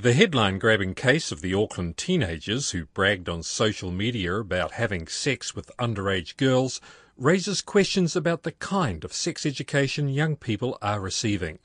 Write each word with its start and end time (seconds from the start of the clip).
The 0.00 0.12
headline 0.12 0.60
grabbing 0.60 0.94
case 0.94 1.32
of 1.32 1.40
the 1.40 1.54
Auckland 1.54 1.96
teenagers 1.96 2.70
who 2.70 2.86
bragged 2.86 3.28
on 3.28 3.42
social 3.42 3.90
media 3.90 4.36
about 4.36 4.70
having 4.70 5.08
sex 5.08 5.56
with 5.56 5.76
underage 5.76 6.36
girls 6.36 6.80
raises 7.16 7.60
questions 7.60 8.14
about 8.14 8.44
the 8.44 8.52
kind 8.52 9.02
of 9.02 9.12
sex 9.12 9.44
education 9.44 10.08
young 10.08 10.36
people 10.36 10.78
are 10.80 11.00
receiving. 11.00 11.58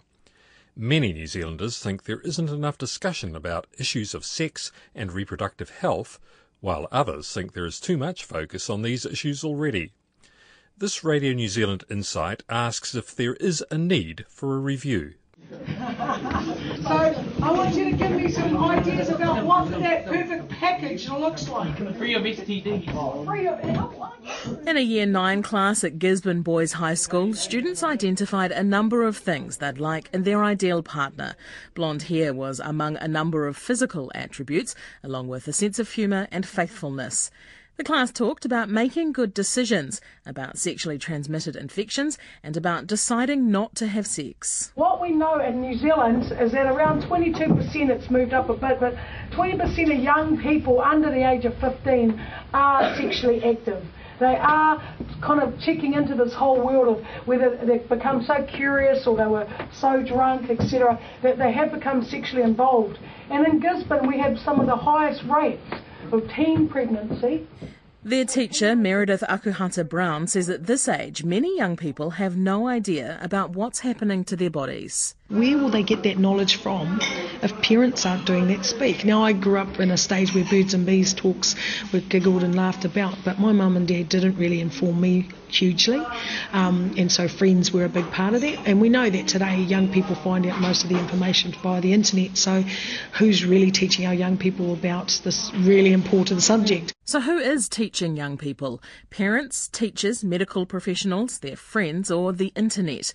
Many 0.76 1.14
New 1.14 1.28
Zealanders 1.28 1.78
think 1.78 2.06
there 2.06 2.22
isn't 2.22 2.50
enough 2.50 2.76
discussion 2.76 3.36
about 3.36 3.68
issues 3.78 4.16
of 4.16 4.26
sex 4.26 4.72
and 4.96 5.12
reproductive 5.12 5.70
health, 5.70 6.20
while 6.60 6.88
others 6.92 7.32
think 7.32 7.54
there 7.54 7.68
is 7.68 7.80
too 7.80 7.98
much 7.98 8.24
focus 8.24 8.68
on 8.68 8.82
these 8.82 9.06
issues 9.06 9.44
already. 9.44 9.92
This 10.76 11.04
Radio 11.04 11.34
New 11.34 11.50
Zealand 11.50 11.84
Insight 11.88 12.42
asks 12.50 12.96
if 12.96 13.16
there 13.16 13.36
is 13.36 13.64
a 13.70 13.78
need 13.78 14.26
for 14.28 14.56
a 14.56 14.60
review. 14.60 15.14
So 16.84 16.90
I 17.42 17.52
want 17.54 17.74
you 17.76 17.92
to 17.92 17.96
give 17.96 18.12
me 18.12 18.30
some 18.30 18.62
ideas 18.62 19.08
about 19.08 19.46
what 19.46 19.70
that 19.80 20.06
perfect 20.06 20.50
package 20.50 21.08
looks 21.08 21.48
like. 21.48 21.78
Free 21.96 22.14
of 22.14 22.24
STDs. 22.24 23.26
Free 23.26 23.48
of 23.48 24.68
In 24.68 24.76
a 24.76 24.82
Year 24.82 25.06
9 25.06 25.42
class 25.44 25.86
at 25.86 25.98
Gisborne 25.98 26.42
Boys 26.42 26.74
High 26.74 26.96
School, 26.96 27.36
students 27.36 27.84
identified 27.84 28.52
a 28.52 28.64
number 28.64 29.04
of 29.04 29.16
things 29.16 29.58
they'd 29.58 29.78
like 29.78 30.10
in 30.12 30.24
their 30.24 30.44
ideal 30.44 30.84
partner. 30.84 31.38
Blonde 31.74 32.04
hair 32.04 32.34
was 32.34 32.60
among 32.60 32.98
a 32.98 33.08
number 33.08 33.48
of 33.48 33.56
physical 33.56 34.12
attributes, 34.14 34.76
along 35.04 35.30
with 35.30 35.48
a 35.48 35.54
sense 35.54 35.80
of 35.80 35.90
humour 35.90 36.28
and 36.34 36.46
faithfulness. 36.46 37.32
The 37.76 37.84
class 37.84 38.12
talked 38.12 38.46
about 38.46 38.70
making 38.70 39.14
good 39.14 39.34
decisions, 39.34 40.00
about 40.28 40.60
sexually 40.60 41.00
transmitted 41.00 41.56
infections, 41.56 42.20
and 42.44 42.56
about 42.56 42.86
deciding 42.86 43.50
not 43.50 43.74
to 43.78 43.88
have 43.88 44.06
sex. 44.06 44.72
What 44.76 45.02
we 45.02 45.10
know 45.10 45.40
in 45.40 45.60
New 45.60 45.76
Zealand 45.80 46.32
is 46.40 46.52
that 46.52 46.68
around 46.68 47.02
22%, 47.02 47.90
it's 47.90 48.12
moved 48.12 48.32
up 48.32 48.50
a 48.50 48.54
bit, 48.54 48.80
but 48.80 48.94
20% 49.32 49.92
of 49.92 50.04
young 50.04 50.40
people 50.40 50.82
under 50.82 51.10
the 51.10 51.28
age 51.28 51.46
of 51.46 51.58
15 51.58 52.22
are 52.54 52.96
sexually 52.96 53.44
active. 53.44 53.84
They 54.20 54.36
are 54.36 54.78
kind 55.24 55.42
of 55.42 55.60
checking 55.60 55.96
into 55.96 56.14
this 56.14 56.32
whole 56.32 56.64
world 56.64 57.00
of 57.00 57.04
whether 57.26 57.58
they've 57.66 57.90
become 57.90 58.24
so 58.24 58.46
curious 58.56 59.08
or 59.08 59.18
they 59.18 59.26
were 59.26 59.48
so 59.74 60.04
drunk, 60.04 60.52
etc., 60.52 61.00
that 61.24 61.40
they 61.40 61.52
have 61.52 61.72
become 61.72 62.06
sexually 62.06 62.44
involved. 62.44 63.00
And 63.32 63.48
in 63.48 63.60
Gisborne, 63.60 64.08
we 64.08 64.20
have 64.20 64.38
some 64.38 64.60
of 64.60 64.68
the 64.68 64.76
highest 64.76 65.24
rates 65.24 65.82
of 66.12 66.30
teen 66.34 66.68
pregnancy. 66.68 67.48
Their 68.06 68.26
teacher, 68.26 68.76
Meredith 68.76 69.24
Akuhata 69.30 69.88
Brown, 69.88 70.28
says 70.28 70.50
at 70.50 70.66
this 70.66 70.90
age, 70.90 71.24
many 71.24 71.56
young 71.56 71.78
people 71.78 72.12
have 72.12 72.36
no 72.36 72.68
idea 72.68 73.18
about 73.22 73.52
what's 73.52 73.80
happening 73.80 74.26
to 74.26 74.36
their 74.36 74.50
bodies. 74.50 75.16
Where 75.34 75.58
will 75.58 75.70
they 75.70 75.82
get 75.82 76.04
that 76.04 76.20
knowledge 76.20 76.58
from 76.58 77.00
if 77.42 77.60
parents 77.64 78.06
aren't 78.06 78.26
doing 78.26 78.50
that 78.50 78.66
speak? 78.66 79.04
Now, 79.04 79.24
I 79.24 79.34
grew 79.34 79.58
up 79.58 79.80
in 79.80 79.90
a 79.90 79.98
stage 79.98 80.32
where 80.36 80.44
birds 80.44 80.76
and 80.76 80.86
bees 80.86 81.12
talks 81.16 81.56
were 81.92 82.02
giggled 82.02 82.44
and 82.44 82.54
laughed 82.54 82.86
about, 82.86 83.18
but 83.26 83.40
my 83.40 83.52
mum 83.52 83.76
and 83.76 83.88
dad 83.88 84.10
didn't 84.10 84.38
really 84.38 84.62
inform 84.62 85.02
me 85.02 85.30
hugely, 85.48 86.06
um, 86.52 86.94
and 86.98 87.12
so 87.12 87.28
friends 87.28 87.72
were 87.72 87.84
a 87.84 87.90
big 87.90 88.12
part 88.12 88.36
of 88.36 88.42
that. 88.42 88.60
And 88.68 88.80
we 88.80 88.90
know 88.90 89.10
that 89.10 89.28
today 89.28 89.58
young 89.58 89.92
people 89.92 90.14
find 90.14 90.46
out 90.46 90.62
most 90.62 90.84
of 90.84 90.90
the 90.90 91.00
information 91.00 91.52
via 91.64 91.82
the 91.82 91.94
internet, 91.94 92.38
so 92.38 92.64
who's 93.14 93.44
really 93.44 93.72
teaching 93.72 94.06
our 94.06 94.14
young 94.14 94.38
people 94.38 94.72
about 94.72 95.20
this 95.24 95.52
really 95.56 95.94
important 95.94 96.44
subject? 96.44 96.94
So, 97.06 97.20
who 97.20 97.38
is 97.38 97.68
teaching 97.68 98.16
young 98.16 98.38
people? 98.38 98.82
Parents, 99.10 99.68
teachers, 99.68 100.24
medical 100.24 100.66
professionals, 100.66 101.40
their 101.40 101.58
friends, 101.58 102.10
or 102.10 102.32
the 102.32 102.54
internet? 102.56 103.14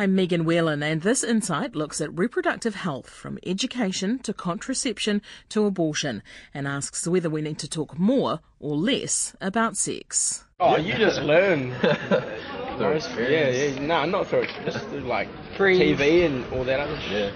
I'm 0.00 0.14
Megan 0.14 0.46
Whelan, 0.46 0.82
and 0.82 1.02
this 1.02 1.22
insight 1.22 1.76
looks 1.76 2.00
at 2.00 2.18
reproductive 2.18 2.74
health 2.74 3.10
from 3.10 3.38
education 3.44 4.18
to 4.20 4.32
contraception 4.32 5.20
to 5.50 5.66
abortion 5.66 6.22
and 6.54 6.66
asks 6.66 7.06
whether 7.06 7.28
we 7.28 7.42
need 7.42 7.58
to 7.58 7.68
talk 7.68 7.98
more 7.98 8.40
or 8.60 8.76
less 8.76 9.36
about 9.42 9.76
sex. 9.76 10.46
Oh, 10.58 10.78
you 10.78 10.94
just 10.94 11.20
learn. 11.20 11.72
Most, 12.78 13.10
yeah, 13.10 13.50
yeah, 13.50 13.78
no, 13.78 14.06
not 14.06 14.26
through 14.28 14.46
just 14.64 14.86
through 14.86 15.00
like 15.00 15.28
TV 15.58 16.24
and 16.24 16.50
all 16.54 16.64
that 16.64 16.80
other 16.80 16.98
shit. 17.00 17.34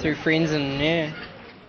through 0.00 0.16
friends 0.16 0.50
and 0.50 0.78
yeah. 0.78 1.10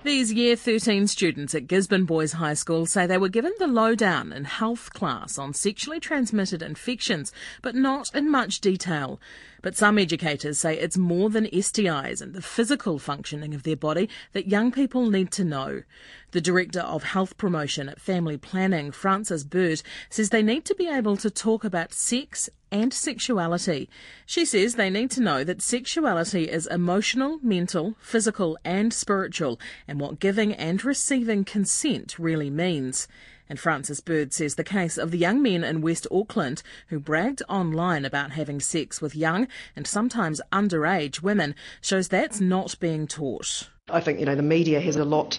These 0.04 0.34
Year 0.34 0.56
13 0.56 1.06
students 1.06 1.54
at 1.54 1.68
Gisborne 1.68 2.06
Boys 2.06 2.34
High 2.34 2.56
School 2.56 2.88
say 2.88 3.06
they 3.06 3.20
were 3.20 3.30
given 3.30 3.54
the 3.60 3.68
lowdown 3.68 4.34
in 4.34 4.46
health 4.46 4.92
class 4.94 5.38
on 5.38 5.54
sexually 5.54 6.00
transmitted 6.00 6.64
infections, 6.64 7.32
but 7.62 7.76
not 7.76 8.10
in 8.16 8.28
much 8.28 8.62
detail. 8.62 9.20
But 9.62 9.78
some 9.78 9.98
educators 9.98 10.60
say 10.60 10.78
it's 10.78 10.98
more 10.98 11.30
than 11.30 11.46
STIs 11.46 12.22
and 12.22 12.34
the 12.34 12.42
physical 12.42 13.00
functioning 13.00 13.54
of 13.54 13.64
their 13.64 13.76
body 13.76 14.10
that 14.34 14.48
young 14.48 14.72
people 14.72 15.10
need 15.10 15.32
to 15.32 15.44
know. 15.44 15.84
The 16.32 16.42
Director 16.42 16.80
of 16.80 17.04
Health 17.04 17.38
Promotion 17.38 17.90
at 17.90 18.00
Family 18.00 18.38
Planning, 18.38 18.92
Frances 18.92 19.44
Bird, 19.44 19.82
says 20.10 20.30
they 20.30 20.42
need 20.42 20.66
to 20.66 20.76
be 20.76 20.88
able 20.88 21.18
to 21.18 21.30
talk 21.30 21.64
about 21.64 21.94
sex 21.94 22.50
and 22.72 22.94
sexuality. 22.94 23.90
She 24.26 24.46
says 24.46 24.76
they 24.76 24.90
need 24.90 25.12
to 25.12 25.22
know 25.22 25.44
that 25.44 25.62
sexuality 25.62 26.50
is 26.50 26.68
emotional, 26.68 27.40
mental, 27.44 27.96
physical, 28.00 28.58
and 28.64 28.94
spiritual, 28.94 29.60
and 29.88 30.00
what 30.00 30.20
giving 30.20 30.54
and 30.54 30.84
receiving 30.84 31.44
consent 31.44 32.18
really 32.18 32.50
means. 32.50 33.08
And 33.52 33.60
Frances 33.60 34.00
Bird 34.00 34.32
says 34.32 34.56
the 34.56 34.64
case 34.64 34.98
of 34.98 35.12
the 35.12 35.18
young 35.18 35.42
men 35.42 35.66
in 35.66 35.82
West 35.82 36.08
Auckland 36.10 36.64
who 36.88 37.02
bragged 37.02 37.44
online 37.50 38.06
about 38.06 38.32
having 38.32 38.62
sex 38.62 39.02
with 39.02 39.14
young 39.14 39.46
and 39.76 39.86
sometimes 39.86 40.40
underage 40.54 41.22
women 41.22 41.54
shows 41.82 42.08
that's 42.08 42.40
not 42.40 42.80
being 42.80 43.08
taught. 43.08 43.68
I 43.90 44.00
think 44.00 44.22
you 44.22 44.26
know 44.26 44.36
the 44.36 44.42
media 44.42 44.80
has 44.80 44.96
a 44.96 45.04
lot 45.04 45.38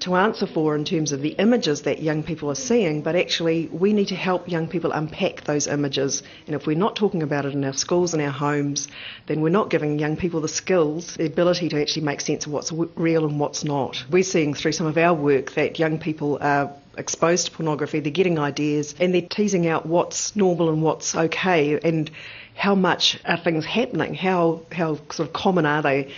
to 0.00 0.14
answer 0.14 0.46
for 0.46 0.76
in 0.76 0.84
terms 0.84 1.10
of 1.10 1.20
the 1.20 1.30
images 1.30 1.82
that 1.82 2.00
young 2.00 2.22
people 2.22 2.48
are 2.48 2.54
seeing, 2.54 3.02
but 3.02 3.16
actually 3.16 3.66
we 3.72 3.92
need 3.92 4.06
to 4.08 4.14
help 4.14 4.48
young 4.48 4.68
people 4.68 4.92
unpack 4.92 5.42
those 5.42 5.66
images. 5.66 6.22
And 6.46 6.54
if 6.54 6.64
we're 6.64 6.76
not 6.76 6.94
talking 6.94 7.24
about 7.24 7.44
it 7.44 7.54
in 7.54 7.64
our 7.64 7.72
schools 7.72 8.14
and 8.14 8.22
our 8.22 8.30
homes, 8.30 8.86
then 9.26 9.40
we're 9.40 9.48
not 9.48 9.68
giving 9.68 9.98
young 9.98 10.16
people 10.16 10.40
the 10.40 10.46
skills, 10.46 11.16
the 11.16 11.26
ability 11.26 11.70
to 11.70 11.80
actually 11.80 12.02
make 12.02 12.20
sense 12.20 12.46
of 12.46 12.52
what's 12.52 12.70
real 12.70 13.26
and 13.26 13.40
what's 13.40 13.64
not. 13.64 14.04
We're 14.08 14.22
seeing 14.22 14.54
through 14.54 14.72
some 14.72 14.86
of 14.86 14.96
our 14.96 15.12
work 15.12 15.54
that 15.54 15.80
young 15.80 15.98
people 15.98 16.38
are 16.40 16.72
exposed 16.98 17.46
to 17.46 17.52
pornography, 17.52 18.00
they're 18.00 18.12
getting 18.12 18.38
ideas 18.38 18.94
and 19.00 19.14
they're 19.14 19.22
teasing 19.22 19.66
out 19.66 19.86
what's 19.86 20.34
normal 20.36 20.68
and 20.68 20.82
what's 20.82 21.14
okay 21.14 21.78
and 21.80 22.10
how 22.54 22.74
much 22.74 23.18
are 23.24 23.38
things 23.38 23.64
happening, 23.64 24.14
how 24.14 24.62
how 24.72 24.96
sort 25.10 25.28
of 25.28 25.32
common 25.32 25.64
are 25.64 25.82
they 25.82 26.12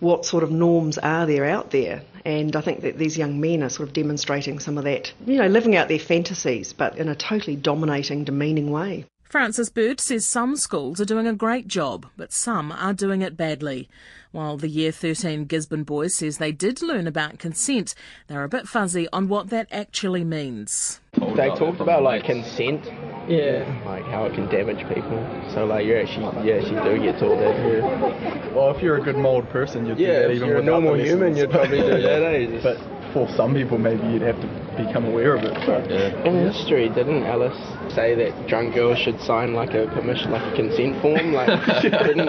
what 0.00 0.26
sort 0.26 0.42
of 0.42 0.50
norms 0.50 0.98
are 0.98 1.26
there 1.26 1.44
out 1.44 1.70
there. 1.70 2.02
And 2.24 2.56
I 2.56 2.60
think 2.60 2.82
that 2.82 2.98
these 2.98 3.16
young 3.16 3.40
men 3.40 3.62
are 3.62 3.68
sort 3.68 3.88
of 3.88 3.94
demonstrating 3.94 4.58
some 4.58 4.78
of 4.78 4.84
that, 4.84 5.12
you 5.26 5.38
know, 5.38 5.46
living 5.46 5.76
out 5.76 5.88
their 5.88 5.98
fantasies, 5.98 6.72
but 6.72 6.98
in 6.98 7.08
a 7.08 7.14
totally 7.14 7.56
dominating, 7.56 8.24
demeaning 8.24 8.70
way. 8.70 9.06
Frances 9.22 9.70
Bird 9.70 10.00
says 10.00 10.26
some 10.26 10.56
schools 10.56 11.00
are 11.00 11.04
doing 11.04 11.26
a 11.26 11.34
great 11.34 11.66
job, 11.66 12.06
but 12.16 12.32
some 12.32 12.72
are 12.72 12.92
doing 12.92 13.22
it 13.22 13.36
badly. 13.36 13.88
While 14.36 14.58
the 14.58 14.68
Year 14.68 14.92
13 14.92 15.46
Gisborne 15.46 15.84
boys 15.84 16.14
says 16.14 16.36
they 16.36 16.52
did 16.52 16.82
learn 16.82 17.06
about 17.06 17.38
consent, 17.38 17.94
they're 18.26 18.44
a 18.44 18.50
bit 18.50 18.68
fuzzy 18.68 19.08
on 19.10 19.28
what 19.28 19.48
that 19.48 19.66
actually 19.72 20.24
means. 20.24 21.00
They 21.36 21.48
talked 21.48 21.80
about 21.80 22.02
like 22.02 22.24
consent, 22.24 22.84
Yeah. 23.26 23.64
like 23.86 24.04
how 24.04 24.26
it 24.26 24.34
can 24.34 24.46
damage 24.50 24.86
people. 24.92 25.26
So 25.54 25.64
like 25.64 25.86
you 25.86 25.96
actually, 25.96 26.46
you 26.46 26.52
actually 26.52 26.84
do 26.98 27.02
get 27.02 27.18
taught 27.18 27.38
that. 27.38 27.56
Yeah, 27.56 28.52
Well, 28.54 28.76
if 28.76 28.82
you're 28.82 28.98
a 28.98 29.00
good 29.00 29.16
mold 29.16 29.48
person, 29.48 29.86
you'd 29.86 29.96
do 29.96 30.04
yeah 30.04 30.18
that 30.20 30.30
if 30.32 30.36
even 30.36 30.48
you're 30.48 30.58
a 30.58 30.62
normal 30.62 30.96
human, 30.96 31.34
you'd 31.34 31.50
probably 31.50 31.78
do 31.78 31.86
that. 32.02 32.22
Eh? 32.22 32.60
But 32.62 32.76
for 33.12 33.28
some 33.36 33.54
people, 33.54 33.78
maybe 33.78 34.06
you'd 34.08 34.22
have 34.22 34.40
to 34.40 34.46
become 34.76 35.04
aware 35.04 35.34
of 35.36 35.44
it. 35.44 35.54
But 35.66 35.90
in 36.26 36.46
history, 36.52 36.88
didn't 36.88 37.24
Alice 37.24 37.56
say 37.94 38.14
that 38.14 38.48
drunk 38.48 38.74
girls 38.74 38.98
should 38.98 39.20
sign 39.20 39.54
like 39.54 39.74
a 39.74 39.86
permission, 39.88 40.30
like 40.30 40.52
a 40.52 40.56
consent 40.56 41.00
form? 41.02 41.32
Like, 41.32 41.48
didn't, 41.82 42.26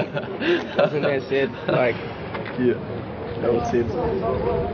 wasn't 0.77 1.03
that 1.03 1.25
said? 1.29 1.51
Like, 1.67 1.95
yeah, 2.59 2.79
that 3.41 3.53
was 3.53 3.69
sense. 3.69 3.91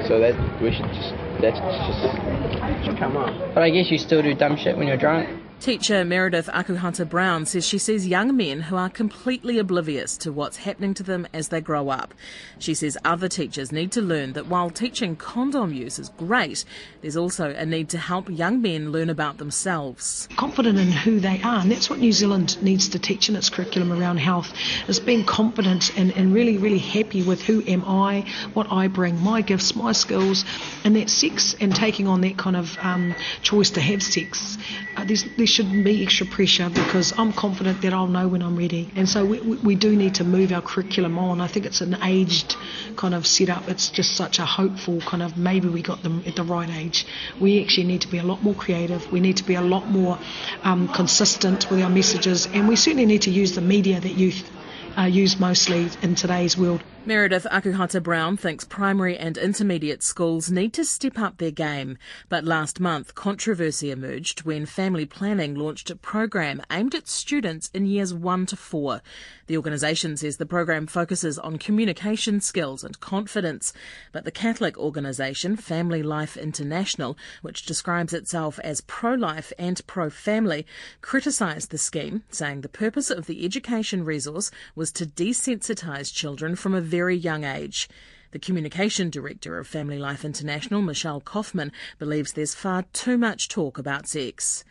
so 0.08 0.20
that 0.20 0.36
we 0.62 0.72
should 0.72 0.88
just 0.94 1.14
that's 1.42 1.60
just 1.60 2.86
should 2.86 2.98
come 2.98 3.18
up. 3.18 3.34
But 3.54 3.64
I 3.64 3.70
guess 3.70 3.92
you 3.92 3.98
still 3.98 4.22
do 4.22 4.34
dumb 4.34 4.56
shit 4.56 4.78
when 4.78 4.88
you're 4.88 4.98
drunk. 4.98 5.43
Teacher 5.64 6.04
Meredith 6.04 6.48
Akuhata 6.48 7.08
Brown 7.08 7.46
says 7.46 7.66
she 7.66 7.78
sees 7.78 8.06
young 8.06 8.36
men 8.36 8.60
who 8.60 8.76
are 8.76 8.90
completely 8.90 9.58
oblivious 9.60 10.18
to 10.18 10.30
what's 10.30 10.58
happening 10.58 10.94
to 10.96 11.04
them 11.04 11.26
as 11.34 11.48
they 11.48 11.62
grow 11.62 11.88
up. 11.88 12.14
She 12.60 12.74
says 12.74 12.98
other 13.06 13.30
teachers 13.30 13.72
need 13.72 13.90
to 13.94 14.02
learn 14.02 14.34
that 14.34 14.48
while 14.48 14.70
teaching 14.70 15.16
condom 15.16 15.74
use 15.74 16.00
is 16.00 16.10
great, 16.10 16.66
there's 17.00 17.16
also 17.16 17.52
a 17.52 17.66
need 17.66 17.88
to 17.92 17.98
help 17.98 18.30
young 18.30 18.62
men 18.62 18.92
learn 18.92 19.10
about 19.10 19.38
themselves. 19.38 20.28
confident 20.36 20.78
in 20.78 20.92
who 20.92 21.22
they 21.22 21.42
are, 21.44 21.62
and 21.62 21.72
that's 21.72 21.90
what 21.90 22.00
New 22.00 22.12
Zealand 22.12 22.62
needs 22.62 22.90
to 22.90 23.00
teach 23.00 23.30
in 23.30 23.38
its 23.38 23.50
curriculum 23.50 23.94
around 23.94 24.18
health, 24.18 24.52
is 24.90 25.00
being 25.00 25.24
confident 25.24 25.98
and, 25.98 26.12
and 26.18 26.34
really, 26.34 26.58
really 26.58 26.78
happy 26.78 27.24
with 27.24 27.42
who 27.42 27.64
am 27.68 27.86
I, 27.86 28.30
what 28.54 28.70
I 28.70 28.90
bring, 28.90 29.18
my 29.22 29.40
gifts, 29.40 29.78
my 29.78 29.94
skills, 29.94 30.44
and 30.84 30.98
that 30.98 31.10
sex 31.10 31.56
and 31.62 31.74
taking 31.74 32.10
on 32.10 32.20
that 32.20 32.38
kind 32.38 32.58
of 32.58 32.78
um, 32.80 33.16
choice 33.44 33.70
to 33.70 33.80
have 33.80 34.04
sex 34.04 34.58
uh, 34.96 35.06
there 35.38 35.48
shouldn't 35.48 35.84
be 35.84 36.04
extra 36.04 36.26
pressure 36.26 36.70
because 36.70 37.14
I'm 37.18 37.34
confident 37.34 37.82
that 37.82 37.94
I'll 37.94 38.08
know 38.08 38.28
when 38.28 38.42
I'm 38.42 38.56
ready. 38.58 38.92
And 38.96 39.08
so 39.08 39.26
we, 39.26 39.40
we 39.40 39.76
do 39.76 39.96
need 39.96 40.16
to 40.16 40.24
move 40.24 40.52
our 40.52 40.62
curriculum 40.62 41.18
on. 41.18 41.42
I 41.42 41.48
think 41.48 41.66
it's 41.66 41.82
an 41.82 41.98
aged 42.04 42.56
kind 42.96 43.14
of 43.14 43.26
setup. 43.26 43.68
It's 43.68 43.90
just 43.90 44.16
such 44.16 44.40
a 44.40 44.46
hopeful 44.46 45.02
kind 45.02 45.24
of 45.24 45.38
maybe 45.38 45.68
we 45.68 45.82
got 45.82 46.04
them 46.04 46.24
at 46.26 46.36
the 46.36 46.44
right 46.44 46.70
age. 46.70 47.06
We 47.40 47.62
actually 47.62 47.88
need 47.88 48.02
to 48.02 48.08
be 48.08 48.18
a 48.18 48.24
lot 48.24 48.44
more 48.44 48.54
creative. 48.54 49.12
We 49.12 49.20
need 49.20 49.38
to 49.38 49.44
be 49.44 49.56
a 49.56 49.62
lot 49.62 49.90
more 49.90 50.20
um, 50.64 50.88
consistent 50.88 51.70
with 51.70 51.82
our 51.82 51.90
messages, 51.90 52.48
and 52.48 52.68
we 52.68 52.76
certainly 52.76 53.06
need 53.06 53.24
to 53.24 53.32
use 53.32 53.56
the 53.56 53.62
media 53.62 54.00
that 54.00 54.14
youth 54.14 54.50
uh, 54.98 55.04
used 55.04 55.40
mostly 55.40 55.90
in 56.02 56.16
today's 56.16 56.58
world. 56.58 56.84
Meredith 57.06 57.46
Akuhata 57.52 58.02
Brown 58.02 58.38
thinks 58.38 58.64
primary 58.64 59.18
and 59.18 59.38
intermediate 59.38 60.02
schools 60.02 60.50
need 60.50 60.72
to 60.72 60.86
step 60.86 61.20
up 61.20 61.38
their 61.38 61.52
game. 61.52 61.98
But 62.30 62.46
last 62.46 62.80
month, 62.80 63.14
controversy 63.14 63.92
emerged 63.92 64.44
when 64.44 64.66
Family 64.66 65.06
Planning 65.06 65.56
launched 65.56 65.90
a 65.90 65.98
program 65.98 66.62
aimed 66.72 66.96
at 66.96 67.10
students 67.10 67.70
in 67.74 67.86
years 67.86 68.14
1 68.14 68.46
to 68.46 68.56
4. 68.56 69.02
The 69.48 69.58
organisation 69.58 70.16
says 70.16 70.38
the 70.38 70.46
program 70.46 70.88
focuses 70.88 71.38
on 71.38 71.58
communication 71.58 72.40
skills 72.40 72.86
and 72.86 72.98
confidence. 73.02 73.74
But 74.14 74.24
the 74.24 74.32
Catholic 74.32 74.78
organisation, 74.78 75.58
Family 75.58 76.04
Life 76.04 76.38
International, 76.38 77.18
which 77.42 77.66
describes 77.66 78.14
itself 78.14 78.60
as 78.64 78.80
pro 78.80 79.14
life 79.14 79.52
and 79.60 79.86
pro 79.88 80.10
family, 80.10 80.66
criticised 81.02 81.72
the 81.72 81.78
scheme, 81.78 82.24
saying 82.30 82.62
the 82.62 82.70
purpose 82.70 83.10
of 83.10 83.26
the 83.26 83.44
education 83.44 84.06
resource 84.06 84.50
was 84.74 84.83
to 84.92 85.06
desensitise 85.06 86.14
children 86.14 86.56
from 86.56 86.74
a 86.76 86.82
very 86.82 87.16
young 87.16 87.44
age. 87.44 87.90
The 88.32 88.40
communication 88.40 89.10
director 89.10 89.58
of 89.58 89.68
Family 89.68 89.98
Life 89.98 90.26
International, 90.26 90.82
Michelle 90.82 91.22
Kaufman, 91.22 91.72
believes 92.00 92.34
there's 92.34 92.56
far 92.56 92.84
too 92.94 93.18
much 93.18 93.48
talk 93.48 93.78
about 93.78 94.08
sex. 94.08 94.64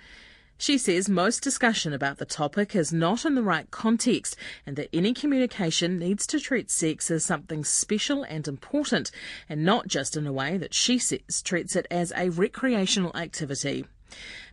She 0.62 0.78
says 0.78 1.08
most 1.08 1.42
discussion 1.42 1.92
about 1.92 2.18
the 2.18 2.24
topic 2.24 2.76
is 2.76 2.92
not 2.92 3.24
in 3.24 3.34
the 3.34 3.42
right 3.42 3.68
context 3.72 4.36
and 4.64 4.76
that 4.76 4.90
any 4.92 5.12
communication 5.12 5.98
needs 5.98 6.24
to 6.28 6.38
treat 6.38 6.70
sex 6.70 7.10
as 7.10 7.24
something 7.24 7.64
special 7.64 8.22
and 8.22 8.46
important 8.46 9.10
and 9.48 9.64
not 9.64 9.88
just 9.88 10.16
in 10.16 10.24
a 10.24 10.32
way 10.32 10.56
that 10.58 10.72
she 10.72 10.98
says 10.98 11.42
treats 11.42 11.74
it 11.74 11.88
as 11.90 12.12
a 12.16 12.28
recreational 12.28 13.10
activity. 13.16 13.86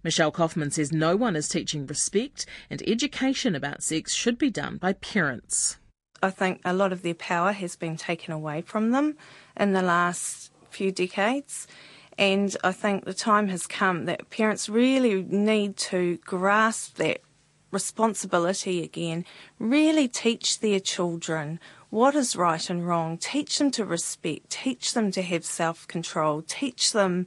Michelle 0.03 0.31
Kaufman 0.31 0.71
says 0.71 0.91
no 0.91 1.15
one 1.15 1.35
is 1.35 1.47
teaching 1.47 1.85
respect 1.85 2.45
and 2.69 2.81
education 2.87 3.55
about 3.55 3.83
sex 3.83 4.13
should 4.13 4.37
be 4.37 4.49
done 4.49 4.77
by 4.77 4.93
parents. 4.93 5.77
I 6.21 6.29
think 6.29 6.61
a 6.65 6.73
lot 6.73 6.91
of 6.91 7.01
their 7.01 7.13
power 7.13 7.51
has 7.51 7.75
been 7.75 7.97
taken 7.97 8.33
away 8.33 8.61
from 8.61 8.91
them 8.91 9.17
in 9.57 9.73
the 9.73 9.81
last 9.81 10.51
few 10.69 10.91
decades. 10.91 11.67
And 12.17 12.55
I 12.63 12.73
think 12.73 13.05
the 13.05 13.13
time 13.13 13.47
has 13.47 13.65
come 13.65 14.05
that 14.05 14.29
parents 14.29 14.67
really 14.67 15.23
need 15.23 15.77
to 15.77 16.17
grasp 16.17 16.97
that 16.97 17.21
responsibility 17.71 18.83
again, 18.83 19.23
really 19.57 20.07
teach 20.07 20.59
their 20.59 20.79
children 20.79 21.59
what 21.89 22.15
is 22.15 22.35
right 22.35 22.69
and 22.69 22.87
wrong, 22.87 23.17
teach 23.17 23.57
them 23.57 23.71
to 23.71 23.85
respect, 23.85 24.49
teach 24.49 24.93
them 24.93 25.11
to 25.11 25.21
have 25.21 25.45
self 25.45 25.87
control, 25.87 26.41
teach 26.41 26.91
them 26.91 27.25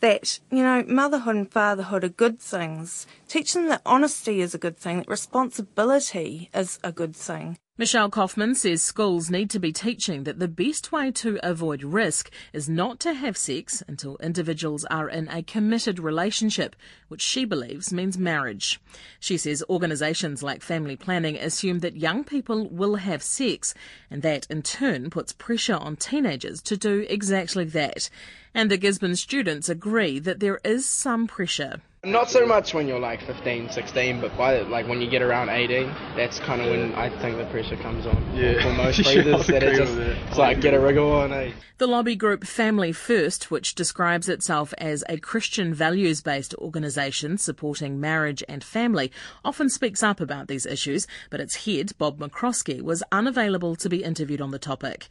that, 0.00 0.40
you 0.50 0.62
know, 0.62 0.84
motherhood 0.86 1.36
and 1.36 1.50
fatherhood 1.50 2.04
are 2.04 2.08
good 2.08 2.40
things. 2.40 3.06
Teach 3.28 3.54
them 3.54 3.68
that 3.68 3.82
honesty 3.86 4.40
is 4.40 4.54
a 4.54 4.58
good 4.58 4.76
thing, 4.76 4.98
that 4.98 5.08
responsibility 5.08 6.50
is 6.52 6.78
a 6.82 6.92
good 6.92 7.14
thing. 7.14 7.58
Michelle 7.80 8.10
Kaufman 8.10 8.54
says 8.54 8.82
schools 8.82 9.30
need 9.30 9.48
to 9.48 9.58
be 9.58 9.72
teaching 9.72 10.24
that 10.24 10.38
the 10.38 10.48
best 10.48 10.92
way 10.92 11.10
to 11.12 11.40
avoid 11.42 11.82
risk 11.82 12.30
is 12.52 12.68
not 12.68 13.00
to 13.00 13.14
have 13.14 13.38
sex 13.38 13.82
until 13.88 14.18
individuals 14.18 14.84
are 14.90 15.08
in 15.08 15.30
a 15.30 15.42
committed 15.42 15.98
relationship, 15.98 16.76
which 17.08 17.22
she 17.22 17.46
believes 17.46 17.90
means 17.90 18.18
marriage. 18.18 18.78
She 19.18 19.38
says 19.38 19.64
organisations 19.70 20.42
like 20.42 20.60
Family 20.60 20.94
Planning 20.94 21.38
assume 21.38 21.78
that 21.78 21.96
young 21.96 22.22
people 22.22 22.68
will 22.68 22.96
have 22.96 23.22
sex, 23.22 23.72
and 24.10 24.20
that 24.20 24.46
in 24.50 24.60
turn 24.60 25.08
puts 25.08 25.32
pressure 25.32 25.76
on 25.76 25.96
teenagers 25.96 26.60
to 26.60 26.76
do 26.76 27.06
exactly 27.08 27.64
that. 27.64 28.10
And 28.52 28.70
the 28.70 28.76
Gisborne 28.76 29.16
students 29.16 29.70
agree 29.70 30.18
that 30.18 30.40
there 30.40 30.60
is 30.64 30.84
some 30.84 31.26
pressure. 31.26 31.80
Not 32.02 32.30
so 32.30 32.46
much 32.46 32.72
when 32.72 32.88
you're 32.88 32.98
like 32.98 33.20
15, 33.26 33.72
16, 33.72 34.22
but 34.22 34.34
by 34.34 34.54
the, 34.54 34.64
like 34.64 34.88
when 34.88 35.02
you 35.02 35.10
get 35.10 35.20
around 35.20 35.50
18, 35.50 35.86
that's 36.16 36.38
kind 36.38 36.62
of 36.62 36.68
yeah. 36.68 36.72
when 36.72 36.94
I 36.94 37.10
think 37.20 37.36
the 37.36 37.44
pressure 37.44 37.76
comes 37.76 38.06
on. 38.06 38.16
Yeah. 38.34 38.62
For 38.62 38.72
most 38.82 39.04
leaders, 39.04 39.46
that 39.48 39.62
it 39.62 39.76
just, 39.76 39.92
it's 39.92 40.38
like 40.38 40.62
get 40.62 40.72
a 40.72 40.80
wriggle 40.80 41.12
on. 41.12 41.30
Eh? 41.30 41.52
The 41.76 41.86
lobby 41.86 42.16
group 42.16 42.44
Family 42.44 42.92
First, 42.92 43.50
which 43.50 43.74
describes 43.74 44.30
itself 44.30 44.72
as 44.78 45.04
a 45.10 45.18
Christian 45.18 45.74
values-based 45.74 46.54
organisation 46.54 47.36
supporting 47.36 48.00
marriage 48.00 48.42
and 48.48 48.64
family, 48.64 49.12
often 49.44 49.68
speaks 49.68 50.02
up 50.02 50.22
about 50.22 50.48
these 50.48 50.64
issues, 50.64 51.06
but 51.28 51.40
its 51.40 51.66
head, 51.66 51.92
Bob 51.98 52.18
McCoskrie, 52.18 52.80
was 52.80 53.02
unavailable 53.12 53.76
to 53.76 53.90
be 53.90 54.02
interviewed 54.02 54.40
on 54.40 54.52
the 54.52 54.58
topic. 54.58 55.08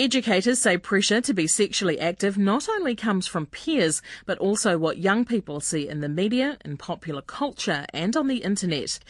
Educators 0.00 0.60
say 0.60 0.78
pressure 0.78 1.20
to 1.20 1.34
be 1.34 1.48
sexually 1.48 1.98
active 1.98 2.38
not 2.38 2.68
only 2.68 2.94
comes 2.94 3.26
from 3.26 3.46
peers, 3.46 4.00
but 4.26 4.38
also 4.38 4.78
what 4.78 4.98
young 4.98 5.24
people 5.24 5.58
see 5.58 5.88
in 5.88 6.02
the 6.02 6.08
media, 6.08 6.56
in 6.64 6.76
popular 6.76 7.20
culture, 7.20 7.84
and 7.92 8.16
on 8.16 8.28
the 8.28 8.36
internet. 8.36 9.00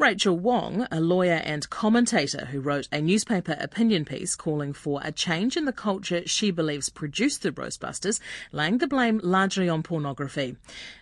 Rachel 0.00 0.38
Wong, 0.38 0.86
a 0.90 0.98
lawyer 0.98 1.42
and 1.44 1.68
commentator 1.68 2.46
who 2.46 2.60
wrote 2.60 2.88
a 2.90 3.02
newspaper 3.02 3.54
opinion 3.60 4.06
piece 4.06 4.34
calling 4.34 4.72
for 4.72 4.98
a 5.04 5.12
change 5.12 5.58
in 5.58 5.66
the 5.66 5.74
culture 5.74 6.22
she 6.24 6.50
believes 6.50 6.88
produced 6.88 7.42
the 7.42 7.52
Roastbusters, 7.52 8.18
laying 8.50 8.78
the 8.78 8.86
blame 8.86 9.20
largely 9.22 9.68
on 9.68 9.82
pornography. 9.82 10.56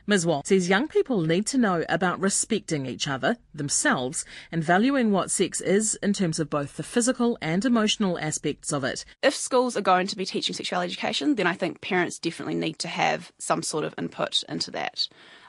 Ms. 0.09 0.27
Wong 0.27 0.43
says 0.45 0.69
young 0.69 0.89
people 0.89 1.21
need 1.21 1.47
to 1.47 1.59
know 1.59 1.85
about 1.89 2.19
respecting 2.19 2.87
each 2.87 3.07
other, 3.07 3.37
themselves, 3.55 4.25
and 4.51 4.65
valuing 4.65 5.13
what 5.13 5.31
sex 5.31 5.61
is 5.61 5.95
in 6.03 6.13
terms 6.13 6.41
of 6.41 6.51
both 6.51 6.77
the 6.77 6.83
physical 6.83 7.39
and 7.41 7.65
emotional 7.65 8.19
aspects 8.19 8.73
of 8.73 8.83
it. 8.83 9.05
If 9.23 9.37
schools 9.37 9.77
are 9.77 9.81
going 9.81 10.09
to 10.09 10.17
be 10.17 10.27
teaching 10.27 10.57
sexual 10.57 10.81
education, 10.81 11.37
then 11.37 11.47
I 11.47 11.55
think 11.55 11.81
parents 11.81 12.19
definitely 12.19 12.57
need 12.57 12.81
to 12.81 12.89
have 12.89 13.31
some 13.39 13.63
sort 13.63 13.85
of 13.85 13.95
input 13.97 14.43
into 14.49 14.73
that. 14.73 15.07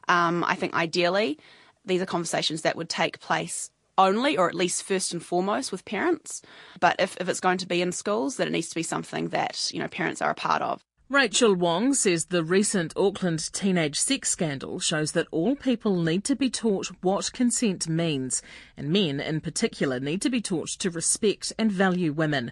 Um, 0.07 0.43
I 0.43 0.53
think 0.53 0.75
ideally, 0.75 1.39
these 1.89 2.01
are 2.01 2.05
conversations 2.05 2.61
that 2.61 2.75
would 2.75 2.89
take 2.89 3.19
place 3.19 3.71
only, 3.97 4.37
or 4.37 4.47
at 4.47 4.55
least 4.55 4.83
first 4.83 5.11
and 5.11 5.23
foremost, 5.23 5.71
with 5.71 5.83
parents. 5.83 6.41
But 6.79 6.95
if, 6.99 7.17
if 7.19 7.27
it's 7.27 7.41
going 7.41 7.57
to 7.57 7.67
be 7.67 7.81
in 7.81 7.91
schools, 7.91 8.37
then 8.37 8.47
it 8.47 8.51
needs 8.51 8.69
to 8.69 8.75
be 8.75 8.83
something 8.83 9.29
that, 9.29 9.69
you 9.73 9.79
know, 9.79 9.89
parents 9.89 10.21
are 10.21 10.31
a 10.31 10.35
part 10.35 10.61
of. 10.61 10.83
Rachel 11.11 11.55
Wong 11.55 11.95
says 11.95 12.25
the 12.25 12.43
recent 12.43 12.93
Auckland 12.95 13.51
teenage 13.51 13.99
sex 13.99 14.29
scandal 14.29 14.79
shows 14.79 15.13
that 15.13 15.25
all 15.31 15.55
people 15.55 15.99
need 16.03 16.23
to 16.25 16.35
be 16.35 16.51
taught 16.51 16.91
what 17.01 17.33
consent 17.33 17.89
means, 17.89 18.43
and 18.77 18.91
men 18.91 19.19
in 19.19 19.41
particular 19.41 19.99
need 19.99 20.21
to 20.21 20.29
be 20.29 20.39
taught 20.39 20.67
to 20.67 20.91
respect 20.91 21.51
and 21.57 21.71
value 21.71 22.13
women. 22.13 22.51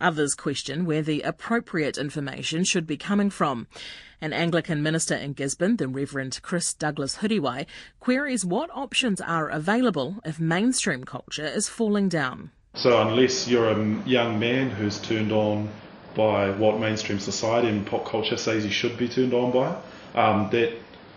Others 0.00 0.36
question 0.36 0.86
where 0.86 1.02
the 1.02 1.20
appropriate 1.20 1.98
information 1.98 2.64
should 2.64 2.86
be 2.86 2.96
coming 2.96 3.28
from. 3.28 3.66
An 4.22 4.32
Anglican 4.32 4.82
minister 4.82 5.14
in 5.14 5.34
Gisborne, 5.34 5.76
the 5.76 5.86
Reverend 5.86 6.40
Chris 6.40 6.72
Douglas 6.72 7.18
Huriwai, 7.18 7.66
queries 8.00 8.42
what 8.42 8.70
options 8.72 9.20
are 9.20 9.50
available 9.50 10.16
if 10.24 10.40
mainstream 10.40 11.04
culture 11.04 11.46
is 11.46 11.68
falling 11.68 12.08
down. 12.08 12.52
So, 12.72 13.02
unless 13.02 13.46
you're 13.46 13.68
a 13.68 14.02
young 14.06 14.38
man 14.38 14.70
who's 14.70 14.98
turned 14.98 15.30
on 15.30 15.68
by 16.18 16.50
what 16.50 16.80
mainstream 16.80 17.20
society 17.20 17.68
and 17.68 17.86
pop 17.86 18.04
culture 18.04 18.36
says 18.36 18.64
you 18.64 18.72
should 18.72 18.98
be 18.98 19.08
turned 19.08 19.32
on 19.32 19.52
by, 19.52 19.68
um, 20.20 20.50
that 20.50 20.76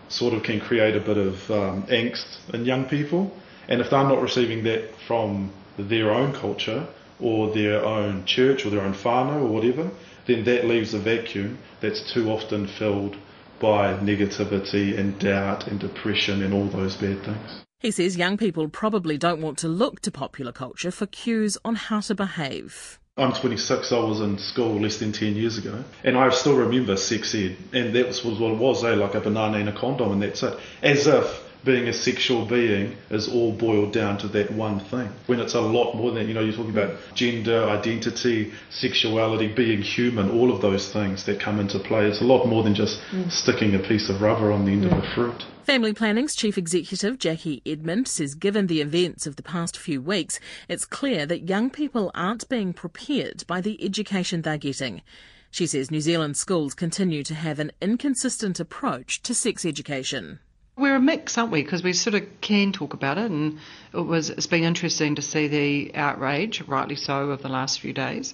sort 0.09 0.35
of 0.35 0.43
can 0.43 0.59
create 0.59 0.95
a 0.95 0.99
bit 0.99 1.17
of 1.17 1.49
um, 1.49 1.83
angst 1.87 2.37
in 2.53 2.65
young 2.65 2.85
people. 2.85 3.35
And 3.67 3.81
if 3.81 3.89
they're 3.89 4.03
not 4.03 4.21
receiving 4.21 4.63
that 4.65 4.93
from 5.07 5.51
their 5.77 6.11
own 6.11 6.33
culture 6.33 6.85
or 7.19 7.51
their 7.51 7.83
own 7.83 8.25
church 8.25 8.63
or 8.63 8.69
their 8.69 8.81
own 8.81 8.93
whānau 8.93 9.41
or 9.41 9.47
whatever, 9.47 9.89
then 10.27 10.43
that 10.43 10.65
leaves 10.65 10.93
a 10.93 10.99
vacuum 10.99 11.57
that's 11.81 12.13
too 12.13 12.29
often 12.29 12.67
filled 12.67 13.17
by 13.59 13.93
negativity 13.95 14.97
and 14.99 15.17
doubt 15.17 15.67
and 15.67 15.79
depression 15.79 16.43
and 16.43 16.53
all 16.53 16.67
those 16.67 16.95
bad 16.95 17.23
things. 17.23 17.63
He 17.79 17.89
says 17.89 18.17
young 18.17 18.37
people 18.37 18.69
probably 18.69 19.17
don't 19.17 19.41
want 19.41 19.57
to 19.59 19.67
look 19.67 20.01
to 20.01 20.11
popular 20.11 20.51
culture 20.51 20.91
for 20.91 21.07
cues 21.07 21.57
on 21.65 21.73
how 21.73 22.01
to 22.01 22.13
behave. 22.13 22.99
I'm 23.21 23.33
26, 23.33 23.91
I 23.91 23.99
was 23.99 24.19
in 24.19 24.39
school 24.39 24.81
less 24.81 24.97
than 24.97 25.11
10 25.11 25.35
years 25.35 25.59
ago, 25.59 25.83
and 26.03 26.17
I 26.17 26.29
still 26.31 26.55
remember 26.55 26.97
sex 26.97 27.35
ed, 27.35 27.55
and 27.71 27.95
that 27.95 28.07
was 28.07 28.23
what 28.23 28.53
it 28.53 28.57
was, 28.57 28.83
eh? 28.83 28.95
like 28.95 29.13
a 29.13 29.21
banana 29.21 29.57
and 29.57 29.69
a 29.69 29.73
condom, 29.73 30.11
and 30.11 30.23
that's 30.23 30.41
it. 30.41 30.57
As 30.81 31.05
if 31.05 31.50
being 31.63 31.87
a 31.87 31.93
sexual 31.93 32.45
being 32.45 32.97
is 33.09 33.27
all 33.27 33.51
boiled 33.51 33.93
down 33.93 34.17
to 34.19 34.27
that 34.29 34.51
one 34.51 34.79
thing. 34.79 35.09
When 35.27 35.39
it's 35.39 35.53
a 35.53 35.61
lot 35.61 35.93
more 35.93 36.11
than, 36.11 36.27
you 36.27 36.33
know, 36.33 36.41
you're 36.41 36.55
talking 36.55 36.71
about 36.71 36.95
gender, 37.13 37.63
identity, 37.65 38.51
sexuality, 38.69 39.47
being 39.47 39.81
human, 39.81 40.31
all 40.31 40.51
of 40.51 40.61
those 40.61 40.91
things 40.91 41.25
that 41.25 41.39
come 41.39 41.59
into 41.59 41.79
play. 41.79 42.07
It's 42.07 42.21
a 42.21 42.25
lot 42.25 42.45
more 42.45 42.63
than 42.63 42.73
just 42.73 42.99
mm. 43.11 43.31
sticking 43.31 43.75
a 43.75 43.79
piece 43.79 44.09
of 44.09 44.21
rubber 44.21 44.51
on 44.51 44.65
the 44.65 44.71
end 44.71 44.85
of 44.85 44.93
a 44.93 45.01
fruit. 45.13 45.45
Family 45.65 45.93
Planning's 45.93 46.35
chief 46.35 46.57
executive, 46.57 47.19
Jackie 47.19 47.61
Edmond, 47.65 48.07
says 48.07 48.33
given 48.33 48.67
the 48.67 48.81
events 48.81 49.27
of 49.27 49.35
the 49.35 49.43
past 49.43 49.77
few 49.77 50.01
weeks, 50.01 50.39
it's 50.67 50.85
clear 50.85 51.25
that 51.27 51.47
young 51.47 51.69
people 51.69 52.11
aren't 52.15 52.49
being 52.49 52.73
prepared 52.73 53.45
by 53.45 53.61
the 53.61 53.81
education 53.83 54.41
they're 54.41 54.57
getting. 54.57 55.03
She 55.51 55.67
says 55.67 55.91
New 55.91 56.01
Zealand 56.01 56.37
schools 56.37 56.73
continue 56.73 57.23
to 57.23 57.35
have 57.35 57.59
an 57.59 57.71
inconsistent 57.81 58.59
approach 58.59 59.21
to 59.23 59.35
sex 59.35 59.65
education 59.65 60.39
We're 60.81 60.95
a 60.95 60.99
mix, 60.99 61.37
aren't 61.37 61.51
we? 61.51 61.61
Because 61.61 61.83
we 61.83 61.93
sort 61.93 62.15
of 62.15 62.23
can 62.41 62.71
talk 62.71 62.95
about 62.95 63.19
it, 63.19 63.29
and 63.29 63.59
it 63.93 63.99
was 63.99 64.31
it's 64.31 64.47
been 64.47 64.63
interesting 64.63 65.13
to 65.13 65.21
see 65.21 65.47
the 65.47 65.95
outrage, 65.95 66.63
rightly 66.67 66.95
so, 66.95 67.29
of 67.29 67.43
the 67.43 67.49
last 67.49 67.79
few 67.79 67.93
days. 67.93 68.33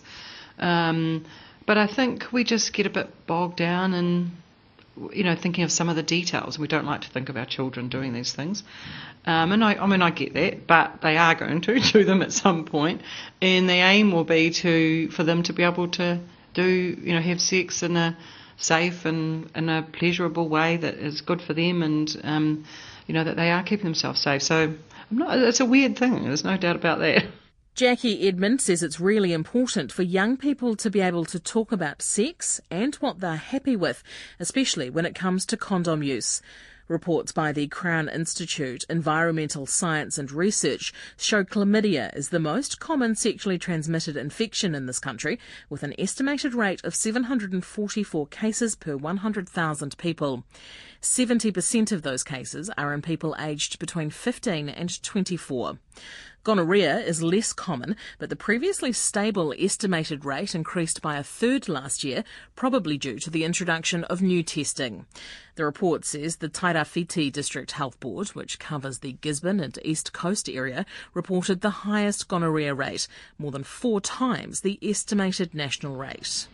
Um, 0.57 1.25
but 1.65 1.77
I 1.77 1.87
think 1.87 2.31
we 2.31 2.45
just 2.45 2.71
get 2.71 2.85
a 2.85 2.89
bit 2.89 3.27
bogged 3.27 3.57
down 3.57 3.93
in, 3.93 4.31
you 5.11 5.25
know, 5.25 5.35
thinking 5.35 5.65
of 5.65 5.73
some 5.73 5.89
of 5.89 5.97
the 5.97 6.03
details. 6.03 6.57
We 6.57 6.69
don't 6.69 6.85
like 6.85 7.01
to 7.01 7.09
think 7.09 7.27
of 7.27 7.35
our 7.35 7.45
children 7.45 7.89
doing 7.89 8.13
these 8.13 8.31
things, 8.31 8.63
um, 9.25 9.51
and 9.51 9.61
I, 9.61 9.73
I 9.73 9.85
mean, 9.85 10.01
I 10.01 10.11
get 10.11 10.33
that, 10.35 10.67
but 10.67 11.01
they 11.01 11.17
are 11.17 11.35
going 11.35 11.59
to 11.59 11.79
do 11.91 12.05
them 12.05 12.21
at 12.21 12.31
some 12.31 12.63
point, 12.63 13.01
and 13.41 13.67
the 13.67 13.73
aim 13.73 14.13
will 14.13 14.23
be 14.23 14.51
to 14.51 15.09
for 15.09 15.25
them 15.25 15.43
to 15.43 15.51
be 15.51 15.63
able 15.63 15.89
to 15.89 16.21
do, 16.53 16.63
you 16.63 17.13
know, 17.13 17.21
have 17.21 17.41
sex 17.41 17.83
in 17.83 17.97
a 17.97 18.17
safe 18.57 19.05
and 19.05 19.49
in 19.55 19.69
a 19.69 19.83
pleasurable 19.83 20.49
way 20.49 20.77
that 20.77 20.95
is 20.95 21.21
good 21.21 21.41
for 21.41 21.53
them, 21.53 21.81
and 21.83 22.19
um, 22.23 22.65
you 23.05 23.13
know 23.13 23.23
that 23.23 23.35
they 23.35 23.51
are 23.51 23.63
keeping 23.63 23.85
themselves 23.85 24.21
safe. 24.21 24.41
So 24.41 24.73
not, 25.09 25.37
it's 25.37 25.59
a 25.59 25.65
weird 25.65 25.97
thing. 25.97 26.23
There's 26.23 26.43
no 26.43 26.57
doubt 26.57 26.75
about 26.75 26.99
that. 26.99 27.25
Jackie 27.75 28.27
Edmond 28.27 28.59
says 28.59 28.81
it's 28.81 28.99
really 28.99 29.33
important 29.33 29.91
for 29.91 30.01
young 30.01 30.35
people 30.35 30.75
to 30.77 30.89
be 30.89 30.99
able 30.99 31.25
to 31.25 31.39
talk 31.39 31.71
about 31.71 32.01
sex 32.01 32.59
and 32.71 32.95
what 32.95 33.19
they're 33.19 33.35
happy 33.35 33.75
with, 33.75 34.01
especially 34.39 34.89
when 34.89 35.05
it 35.05 35.13
comes 35.13 35.45
to 35.45 35.57
condom 35.57 36.01
use. 36.01 36.41
Reports 36.87 37.33
by 37.33 37.51
the 37.51 37.67
Crown 37.67 38.07
Institute 38.07 38.85
Environmental 38.89 39.65
Science 39.65 40.17
and 40.17 40.31
Research 40.31 40.93
show 41.17 41.43
chlamydia 41.43 42.15
is 42.15 42.29
the 42.29 42.39
most 42.39 42.79
common 42.79 43.13
sexually 43.13 43.57
transmitted 43.57 44.15
infection 44.15 44.73
in 44.73 44.85
this 44.85 44.97
country, 44.97 45.37
with 45.69 45.83
an 45.83 45.93
estimated 45.99 46.53
rate 46.53 46.81
of 46.85 46.95
744 46.95 48.27
cases 48.27 48.75
per 48.75 48.95
100,000 48.95 49.97
people. 49.97 50.45
70% 51.01 51.91
of 51.91 52.03
those 52.03 52.23
cases 52.23 52.69
are 52.77 52.93
in 52.93 53.01
people 53.01 53.35
aged 53.37 53.79
between 53.79 54.09
15 54.09 54.69
and 54.69 55.03
24. 55.03 55.79
Gonorrhea 56.47 56.99
is 56.99 57.21
less 57.21 57.51
common, 57.51 57.97
but 58.19 58.29
the 58.29 58.37
previously 58.37 58.93
stable 58.93 59.53
estimated 59.59 60.23
rate 60.23 60.55
increased 60.55 61.01
by 61.01 61.17
a 61.17 61.21
third 61.21 61.67
last 61.67 62.05
year, 62.05 62.23
probably 62.55 62.97
due 62.97 63.19
to 63.19 63.29
the 63.29 63.43
introduction 63.43 64.05
of 64.05 64.21
new 64.21 64.41
testing. 64.43 65.05
The 65.55 65.65
report 65.65 66.05
says 66.05 66.37
the 66.37 66.47
Tairawhiti 66.47 67.33
District 67.33 67.71
Health 67.71 67.99
Board, 67.99 68.29
which 68.29 68.59
covers 68.59 68.99
the 68.99 69.17
Gisborne 69.19 69.59
and 69.59 69.77
East 69.83 70.13
Coast 70.13 70.47
area, 70.47 70.85
reported 71.13 71.59
the 71.59 71.83
highest 71.83 72.29
gonorrhea 72.29 72.73
rate, 72.73 73.09
more 73.37 73.51
than 73.51 73.65
four 73.65 73.99
times 73.99 74.61
the 74.61 74.79
estimated 74.81 75.53
national 75.53 75.97
rate. 75.97 76.47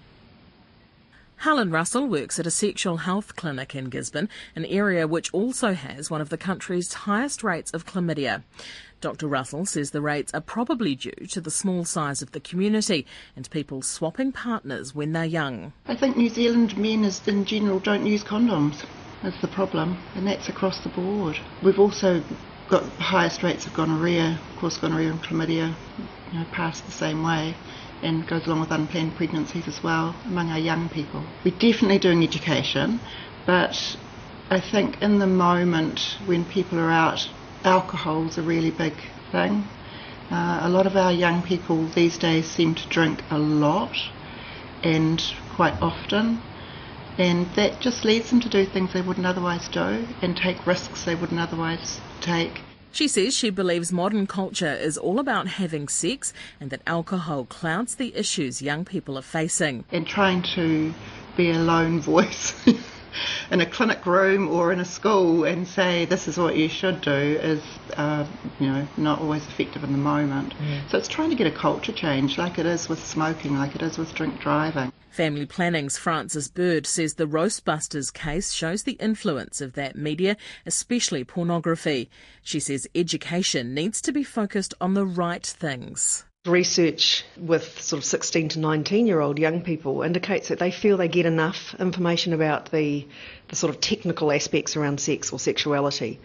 Helen 1.44 1.72
Russell 1.72 2.08
works 2.08 2.40
at 2.40 2.48
a 2.48 2.50
sexual 2.50 2.96
health 2.96 3.36
clinic 3.36 3.76
in 3.76 3.90
Gisborne, 3.90 4.30
an 4.56 4.64
area 4.64 5.06
which 5.06 5.34
also 5.34 5.74
has 5.74 6.10
one 6.10 6.22
of 6.22 6.30
the 6.30 6.38
country's 6.38 6.94
highest 6.94 7.44
rates 7.44 7.70
of 7.72 7.86
chlamydia. 7.86 8.44
Dr. 9.02 9.28
Russell 9.28 9.66
says 9.66 9.92
the 9.92 10.00
rates 10.00 10.34
are 10.34 10.40
probably 10.40 10.96
due 10.96 11.28
to 11.32 11.42
the 11.42 11.52
small 11.52 11.84
size 11.84 12.22
of 12.22 12.32
the 12.32 12.40
community 12.40 13.06
and 13.36 13.50
people 13.52 13.82
swapping 13.82 14.32
partners 14.32 14.96
when 14.96 15.12
they're 15.12 15.26
young. 15.26 15.74
I 15.86 15.98
think 15.98 16.16
New 16.16 16.30
Zealand 16.30 16.78
men 16.78 17.04
is, 17.04 17.22
in 17.28 17.44
general 17.44 17.82
don't 17.82 18.06
use 18.06 18.24
condoms. 18.24 18.86
That's 19.22 19.42
the 19.42 19.50
problem, 19.50 19.98
and 20.16 20.26
that's 20.26 20.48
across 20.48 20.82
the 20.82 20.90
board. 20.92 21.38
We've 21.62 21.78
also 21.78 22.24
got 22.70 22.84
the 22.84 23.04
highest 23.04 23.44
rates 23.44 23.68
of 23.68 23.74
gonorrhea. 23.74 24.40
Of 24.54 24.60
course, 24.62 24.78
gonorrhea 24.78 25.12
and 25.12 25.22
chlamydia 25.22 25.76
you 26.32 26.40
know, 26.40 26.46
pass 26.54 26.80
the 26.80 26.94
same 26.94 27.22
way 27.22 27.54
and 28.04 28.28
goes 28.28 28.46
along 28.46 28.60
with 28.60 28.72
unplanned 28.72 29.16
pregnancies 29.16 29.68
as 29.68 29.82
well 29.84 30.16
among 30.26 30.50
our 30.50 30.60
young 30.60 30.90
people. 30.90 31.24
We're 31.44 31.58
definitely 31.58 32.00
doing 32.00 32.24
education, 32.24 33.00
but 33.46 33.96
I 34.50 34.60
think 34.60 35.02
in 35.02 35.20
the 35.20 35.28
moment 35.28 36.18
when 36.26 36.46
people 36.46 36.80
are 36.80 36.92
out 36.92 37.28
alcohol's 37.64 38.38
a 38.38 38.42
really 38.42 38.72
big 38.72 38.94
thing. 39.32 39.64
Uh, 40.32 40.60
a 40.64 40.70
lot 40.70 40.88
of 40.88 40.96
our 40.96 41.12
young 41.12 41.42
people 41.44 41.88
these 41.88 42.18
days 42.18 42.50
seem 42.50 42.76
to 42.76 42.88
drink 42.90 43.24
a 43.32 43.38
lot 43.38 43.96
and 44.84 45.24
quite 45.56 45.76
often, 45.82 46.42
and 47.18 47.46
that 47.56 47.80
just 47.80 48.04
leads 48.04 48.30
them 48.30 48.42
to 48.42 48.50
do 48.50 48.66
things 48.66 48.92
they 48.94 49.02
wouldn't 49.02 49.26
otherwise 49.26 49.68
do 49.70 50.08
and 50.22 50.36
take 50.36 50.68
risks 50.68 51.06
they 51.06 51.16
wouldn't 51.16 51.40
otherwise 51.40 52.02
take. 52.20 52.62
She 52.94 53.08
says 53.08 53.36
she 53.36 53.50
believes 53.50 53.92
modern 53.92 54.28
culture 54.28 54.72
is 54.72 55.00
all 55.00 55.18
about 55.18 55.48
having 55.48 55.88
sex 55.88 56.32
and 56.60 56.70
that 56.70 56.84
alcohol 56.86 57.44
clouds 57.44 57.96
the 57.96 58.16
issues 58.16 58.62
young 58.62 58.86
people 58.86 59.18
are 59.18 59.24
facing. 59.24 59.84
And 59.92 60.06
trying 60.06 60.44
to 60.54 60.94
be 61.36 61.50
a 61.50 61.58
lone 61.58 62.02
voice 62.02 62.54
in 63.52 63.62
a 63.62 63.66
clinic 63.66 64.06
room 64.06 64.50
or 64.50 64.72
in 64.72 64.80
a 64.80 64.86
school 64.86 65.44
and 65.44 65.68
say 65.68 66.06
this 66.06 66.28
is 66.28 66.38
what 66.38 66.56
you 66.56 66.68
should 66.68 67.02
do 67.02 67.12
is 67.12 67.62
uh, 67.98 68.26
you 68.60 68.68
know 68.68 68.88
not 68.98 69.20
always 69.20 69.46
effective 69.48 69.84
in 69.84 69.92
the 69.92 69.98
moment. 69.98 70.54
Mm. 70.58 70.90
So 70.90 70.98
it's 70.98 71.08
trying 71.08 71.30
to 71.30 71.36
get 71.36 71.48
a 71.48 71.52
culture 71.52 71.92
change, 71.92 72.38
like 72.38 72.60
it 72.60 72.66
is 72.66 72.90
with 72.90 73.04
smoking, 73.04 73.58
like 73.58 73.76
it 73.76 73.82
is 73.82 73.98
with 73.98 74.14
drink 74.14 74.40
driving. 74.40 74.92
Family 75.14 75.46
Planning's 75.46 75.96
Frances 75.96 76.48
Bird 76.48 76.88
says 76.88 77.14
the 77.14 77.28
Roastbusters 77.28 78.12
case 78.12 78.52
shows 78.52 78.82
the 78.82 78.94
influence 78.94 79.62
of 79.62 79.74
that 79.74 79.96
media, 79.96 80.36
especially 80.66 81.24
pornography. 81.24 82.10
She 82.42 82.60
says 82.60 82.88
education 82.96 83.76
needs 83.76 84.02
to 84.02 84.12
be 84.12 84.24
focused 84.24 84.74
on 84.82 84.96
the 84.96 85.06
right 85.06 85.46
things. 85.46 86.26
Research 86.46 87.24
with 87.38 87.80
sort 87.80 88.00
of 88.00 88.04
16 88.04 88.50
to 88.50 88.60
19 88.60 89.08
year 89.08 89.22
old 89.22 89.40
young 89.40 89.62
people 89.62 90.02
indicates 90.02 90.50
that 90.50 90.60
they 90.60 90.72
feel 90.72 90.98
they 90.98 91.08
get 91.08 91.26
enough 91.26 91.74
information 91.80 92.34
about 92.34 92.70
the, 92.70 93.08
the 93.48 93.56
sort 93.56 93.74
of 93.74 93.80
technical 93.80 94.30
aspects 94.30 94.76
around 94.76 95.00
sex 95.00 95.32
or 95.32 95.40
sexuality. 95.40 96.20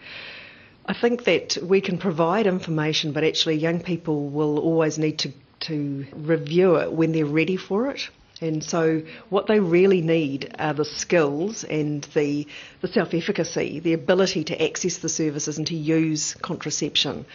I 0.85 0.93
think 0.93 1.23
that 1.23 1.57
we 1.63 1.79
can 1.79 1.97
provide 1.97 2.47
information, 2.47 3.13
but 3.13 3.23
actually, 3.23 3.55
young 3.59 3.79
people 3.79 4.27
will 4.27 4.59
always 4.59 4.97
need 4.97 5.19
to, 5.19 5.31
to 5.61 6.05
review 6.13 6.75
it 6.75 6.91
when 6.91 7.13
they're 7.13 7.25
ready 7.25 7.55
for 7.55 7.89
it. 7.89 8.09
And 8.41 8.63
so, 8.63 9.01
what 9.29 9.47
they 9.47 9.59
really 9.59 10.01
need 10.01 10.55
are 10.57 10.73
the 10.73 10.85
skills 10.85 11.63
and 11.65 12.03
the, 12.13 12.47
the 12.81 12.87
self 12.87 13.13
efficacy, 13.13 13.79
the 13.79 13.93
ability 13.93 14.45
to 14.45 14.63
access 14.63 14.97
the 14.97 15.09
services 15.09 15.57
and 15.57 15.67
to 15.67 15.75
use 15.75 16.35
contraception. 16.35 17.25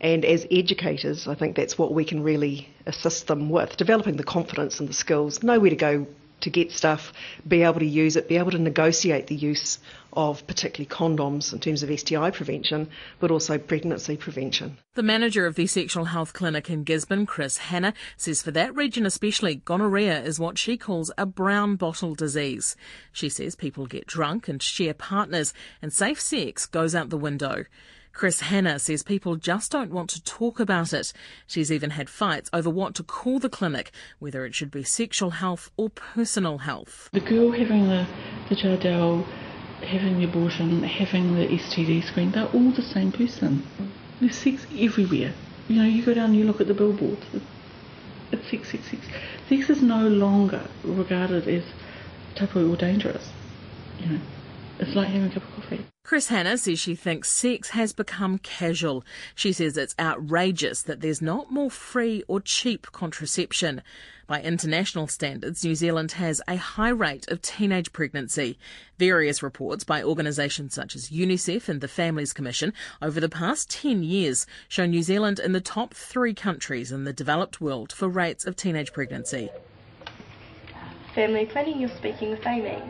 And 0.00 0.24
as 0.24 0.46
educators, 0.50 1.28
I 1.28 1.34
think 1.34 1.56
that's 1.56 1.78
what 1.78 1.92
we 1.92 2.04
can 2.04 2.22
really 2.22 2.68
assist 2.86 3.26
them 3.26 3.50
with 3.50 3.76
developing 3.76 4.16
the 4.16 4.24
confidence 4.24 4.80
and 4.80 4.88
the 4.88 4.94
skills, 4.94 5.42
know 5.42 5.58
where 5.58 5.70
to 5.70 5.76
go 5.76 6.06
to 6.40 6.50
get 6.50 6.72
stuff, 6.72 7.12
be 7.46 7.62
able 7.62 7.80
to 7.80 7.86
use 7.86 8.16
it, 8.16 8.28
be 8.28 8.36
able 8.36 8.50
to 8.50 8.58
negotiate 8.58 9.26
the 9.26 9.34
use 9.34 9.78
of 10.12 10.46
particularly 10.46 10.88
condoms 10.88 11.52
in 11.52 11.58
terms 11.58 11.82
of 11.82 11.98
STI 11.98 12.30
prevention, 12.30 12.88
but 13.18 13.30
also 13.30 13.58
pregnancy 13.58 14.16
prevention. 14.16 14.78
The 14.94 15.02
manager 15.02 15.46
of 15.46 15.56
the 15.56 15.66
sexual 15.66 16.04
health 16.06 16.32
clinic 16.32 16.70
in 16.70 16.84
Gisborne, 16.84 17.26
Chris 17.26 17.58
Hanna, 17.58 17.94
says 18.16 18.42
for 18.42 18.52
that 18.52 18.74
region 18.74 19.06
especially, 19.06 19.56
gonorrhea 19.56 20.22
is 20.22 20.38
what 20.38 20.58
she 20.58 20.76
calls 20.76 21.10
a 21.18 21.26
brown 21.26 21.76
bottle 21.76 22.14
disease. 22.14 22.76
She 23.12 23.28
says 23.28 23.56
people 23.56 23.86
get 23.86 24.06
drunk 24.06 24.48
and 24.48 24.62
share 24.62 24.94
partners, 24.94 25.52
and 25.82 25.92
safe 25.92 26.20
sex 26.20 26.66
goes 26.66 26.94
out 26.94 27.10
the 27.10 27.16
window. 27.16 27.64
Chris 28.14 28.42
Hanna 28.42 28.78
says 28.78 29.02
people 29.02 29.34
just 29.34 29.72
don't 29.72 29.90
want 29.90 30.08
to 30.10 30.22
talk 30.22 30.60
about 30.60 30.92
it. 30.92 31.12
She's 31.48 31.72
even 31.72 31.90
had 31.90 32.08
fights 32.08 32.48
over 32.52 32.70
what 32.70 32.94
to 32.94 33.02
call 33.02 33.40
the 33.40 33.48
clinic, 33.48 33.90
whether 34.20 34.46
it 34.46 34.54
should 34.54 34.70
be 34.70 34.84
sexual 34.84 35.30
health 35.30 35.72
or 35.76 35.90
personal 35.90 36.58
health. 36.58 37.08
The 37.12 37.18
girl 37.18 37.50
having 37.50 37.88
the, 37.88 38.06
the 38.48 38.54
Jadelle, 38.54 39.26
having 39.82 40.18
the 40.18 40.24
abortion, 40.24 40.84
having 40.84 41.34
the 41.34 41.48
STD 41.48 42.04
screen, 42.04 42.30
they're 42.30 42.46
all 42.46 42.70
the 42.70 42.82
same 42.82 43.10
person. 43.10 43.66
There's 44.20 44.36
sex 44.36 44.64
everywhere. 44.78 45.34
You 45.66 45.82
know, 45.82 45.88
you 45.88 46.04
go 46.04 46.14
down 46.14 46.26
and 46.26 46.36
you 46.36 46.44
look 46.44 46.60
at 46.60 46.68
the 46.68 46.74
billboards. 46.74 47.26
It's 48.30 48.48
sex, 48.48 48.70
sex, 48.70 48.90
sex. 48.90 49.02
Sex 49.48 49.70
is 49.70 49.82
no 49.82 50.06
longer 50.06 50.62
regarded 50.84 51.48
as 51.48 51.64
taboo 52.36 52.72
or 52.72 52.76
dangerous. 52.76 53.32
You 53.98 54.06
know, 54.06 54.20
it's 54.78 54.94
like 54.94 55.08
having 55.08 55.24
a 55.24 55.34
cup 55.34 55.42
of 55.42 55.64
coffee. 55.64 55.84
Chris 56.04 56.28
Hanna 56.28 56.58
says 56.58 56.78
she 56.78 56.94
thinks 56.94 57.30
sex 57.30 57.70
has 57.70 57.94
become 57.94 58.36
casual. 58.36 59.02
She 59.34 59.54
says 59.54 59.78
it's 59.78 59.94
outrageous 59.98 60.82
that 60.82 61.00
there's 61.00 61.22
not 61.22 61.50
more 61.50 61.70
free 61.70 62.22
or 62.28 62.42
cheap 62.42 62.92
contraception. 62.92 63.80
By 64.26 64.42
international 64.42 65.06
standards, 65.06 65.64
New 65.64 65.74
Zealand 65.74 66.12
has 66.12 66.42
a 66.46 66.56
high 66.56 66.90
rate 66.90 67.26
of 67.28 67.40
teenage 67.40 67.90
pregnancy. 67.94 68.58
Various 68.98 69.42
reports 69.42 69.82
by 69.82 70.02
organisations 70.02 70.74
such 70.74 70.94
as 70.94 71.08
UNICEF 71.08 71.70
and 71.70 71.80
the 71.80 71.88
Families 71.88 72.34
Commission 72.34 72.74
over 73.00 73.18
the 73.18 73.30
past 73.30 73.70
10 73.70 74.02
years 74.02 74.46
show 74.68 74.84
New 74.84 75.02
Zealand 75.02 75.38
in 75.38 75.52
the 75.52 75.60
top 75.60 75.94
three 75.94 76.34
countries 76.34 76.92
in 76.92 77.04
the 77.04 77.14
developed 77.14 77.62
world 77.62 77.94
for 77.94 78.10
rates 78.10 78.46
of 78.46 78.56
teenage 78.56 78.92
pregnancy. 78.92 79.48
Family 81.14 81.46
Planning, 81.46 81.80
you're 81.80 81.88
speaking 81.96 82.30
with 82.30 82.46
Amy. 82.46 82.82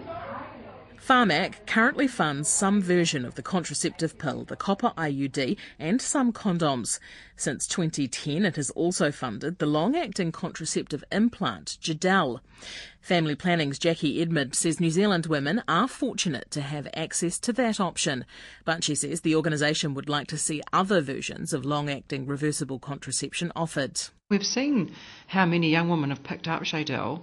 Pharmac 1.06 1.66
currently 1.66 2.08
funds 2.08 2.48
some 2.48 2.80
version 2.80 3.26
of 3.26 3.34
the 3.34 3.42
contraceptive 3.42 4.16
pill, 4.16 4.44
the 4.44 4.56
copper 4.56 4.90
IUD, 4.96 5.58
and 5.78 6.00
some 6.00 6.32
condoms. 6.32 6.98
Since 7.36 7.66
2010, 7.66 8.46
it 8.46 8.56
has 8.56 8.70
also 8.70 9.12
funded 9.12 9.58
the 9.58 9.66
long 9.66 9.94
acting 9.94 10.32
contraceptive 10.32 11.04
implant, 11.12 11.76
Jadelle. 11.82 12.40
Family 13.02 13.34
Planning's 13.34 13.78
Jackie 13.78 14.22
Edmond 14.22 14.54
says 14.54 14.80
New 14.80 14.88
Zealand 14.88 15.26
women 15.26 15.62
are 15.68 15.88
fortunate 15.88 16.50
to 16.52 16.62
have 16.62 16.88
access 16.94 17.38
to 17.40 17.52
that 17.52 17.80
option, 17.80 18.24
but 18.64 18.82
she 18.82 18.94
says 18.94 19.20
the 19.20 19.36
organisation 19.36 19.92
would 19.92 20.08
like 20.08 20.28
to 20.28 20.38
see 20.38 20.62
other 20.72 21.02
versions 21.02 21.52
of 21.52 21.66
long 21.66 21.90
acting 21.90 22.24
reversible 22.24 22.78
contraception 22.78 23.52
offered. 23.54 24.00
We've 24.30 24.46
seen 24.46 24.94
how 25.26 25.44
many 25.44 25.70
young 25.70 25.90
women 25.90 26.08
have 26.08 26.22
picked 26.22 26.48
up 26.48 26.62
Jadelle 26.62 27.22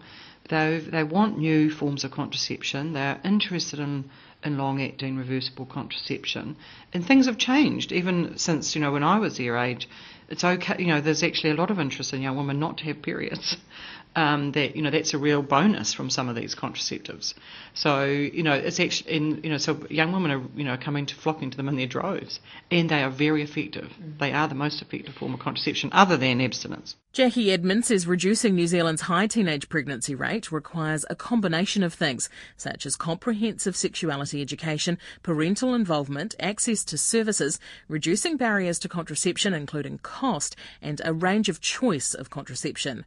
they, 0.52 0.80
they 0.80 1.04
want 1.04 1.40
new 1.40 1.72
forms 1.72 2.04
of 2.04 2.12
contraception. 2.12 2.94
They're 2.94 3.20
interested 3.24 3.80
in, 3.80 4.12
in 4.44 4.58
long 4.58 4.82
acting 4.82 5.18
reversible 5.18 5.66
contraception. 5.66 6.58
And 6.94 7.06
things 7.06 7.26
have 7.26 7.38
changed 7.38 7.92
even 7.92 8.38
since, 8.38 8.76
you 8.76 8.82
know, 8.82 8.92
when 8.92 9.04
I 9.04 9.18
was 9.18 9.38
their 9.38 9.58
age. 9.58 9.90
It's 10.30 10.44
okay, 10.44 10.76
you 10.80 10.88
know, 10.88 11.02
there's 11.02 11.24
actually 11.24 11.52
a 11.52 11.56
lot 11.56 11.72
of 11.72 11.80
interest 11.80 12.14
in 12.14 12.22
young 12.22 12.38
women 12.38 12.60
not 12.60 12.78
to 12.78 12.84
have 12.86 13.02
periods 13.02 13.58
um, 14.16 14.52
that 14.54 14.76
you 14.76 14.82
know 14.82 14.92
that's 14.92 15.14
a 15.14 15.18
real 15.18 15.42
bonus 15.42 15.94
from 15.94 16.10
some 16.10 16.28
of 16.30 16.36
these 16.36 16.56
contraceptives. 16.56 17.34
So 17.74 18.06
you 18.06 18.44
know 18.44 18.54
it's 18.54 18.80
actually 18.80 19.12
in 19.12 19.44
you 19.44 19.50
know 19.50 19.58
so 19.58 19.86
young 19.90 20.12
women 20.12 20.32
are 20.32 20.44
you 20.56 20.64
know 20.64 20.78
coming 20.78 21.06
to 21.08 21.16
flocking 21.16 21.52
to 21.52 21.58
them 21.58 21.70
in 21.70 21.78
their 21.78 21.88
droves, 21.88 22.40
and 22.70 22.90
they 22.90 23.04
are 23.04 23.10
very 23.10 23.42
effective. 23.44 23.90
Mm. 24.02 24.20
They 24.20 24.34
are 24.34 24.48
the 24.48 24.56
most 24.56 24.82
effective 24.82 25.16
form 25.16 25.34
of 25.34 25.40
contraception 25.40 25.90
other 25.94 26.18
than 26.18 26.42
abstinence. 26.42 26.96
Jackie 27.14 27.52
Edmonds 27.52 27.88
says 27.88 28.08
reducing 28.08 28.56
New 28.56 28.68
Zealand's 28.68 29.02
high 29.02 29.28
teenage 29.28 29.68
pregnancy 29.68 30.16
rate 30.16 30.50
requires 30.50 31.04
a 31.10 31.16
combination 31.16 31.84
of 31.84 31.94
things, 31.94 32.30
such 32.56 32.86
as 32.86 32.96
comprehensive 32.96 33.76
sexuality 33.76 34.42
education, 34.42 34.98
parental 35.22 35.74
involvement, 35.74 36.36
access 36.40 36.86
to 36.86 36.98
services, 36.98 37.60
reducing 37.90 38.38
barriers 38.38 38.80
to 38.80 38.88
contraception, 38.88 39.54
including 39.54 39.98
cost, 39.98 40.56
and 40.82 41.02
a 41.04 41.12
range 41.12 41.50
of 41.50 41.60
choice 41.60 42.14
of 42.14 42.30
contraception. 42.30 43.04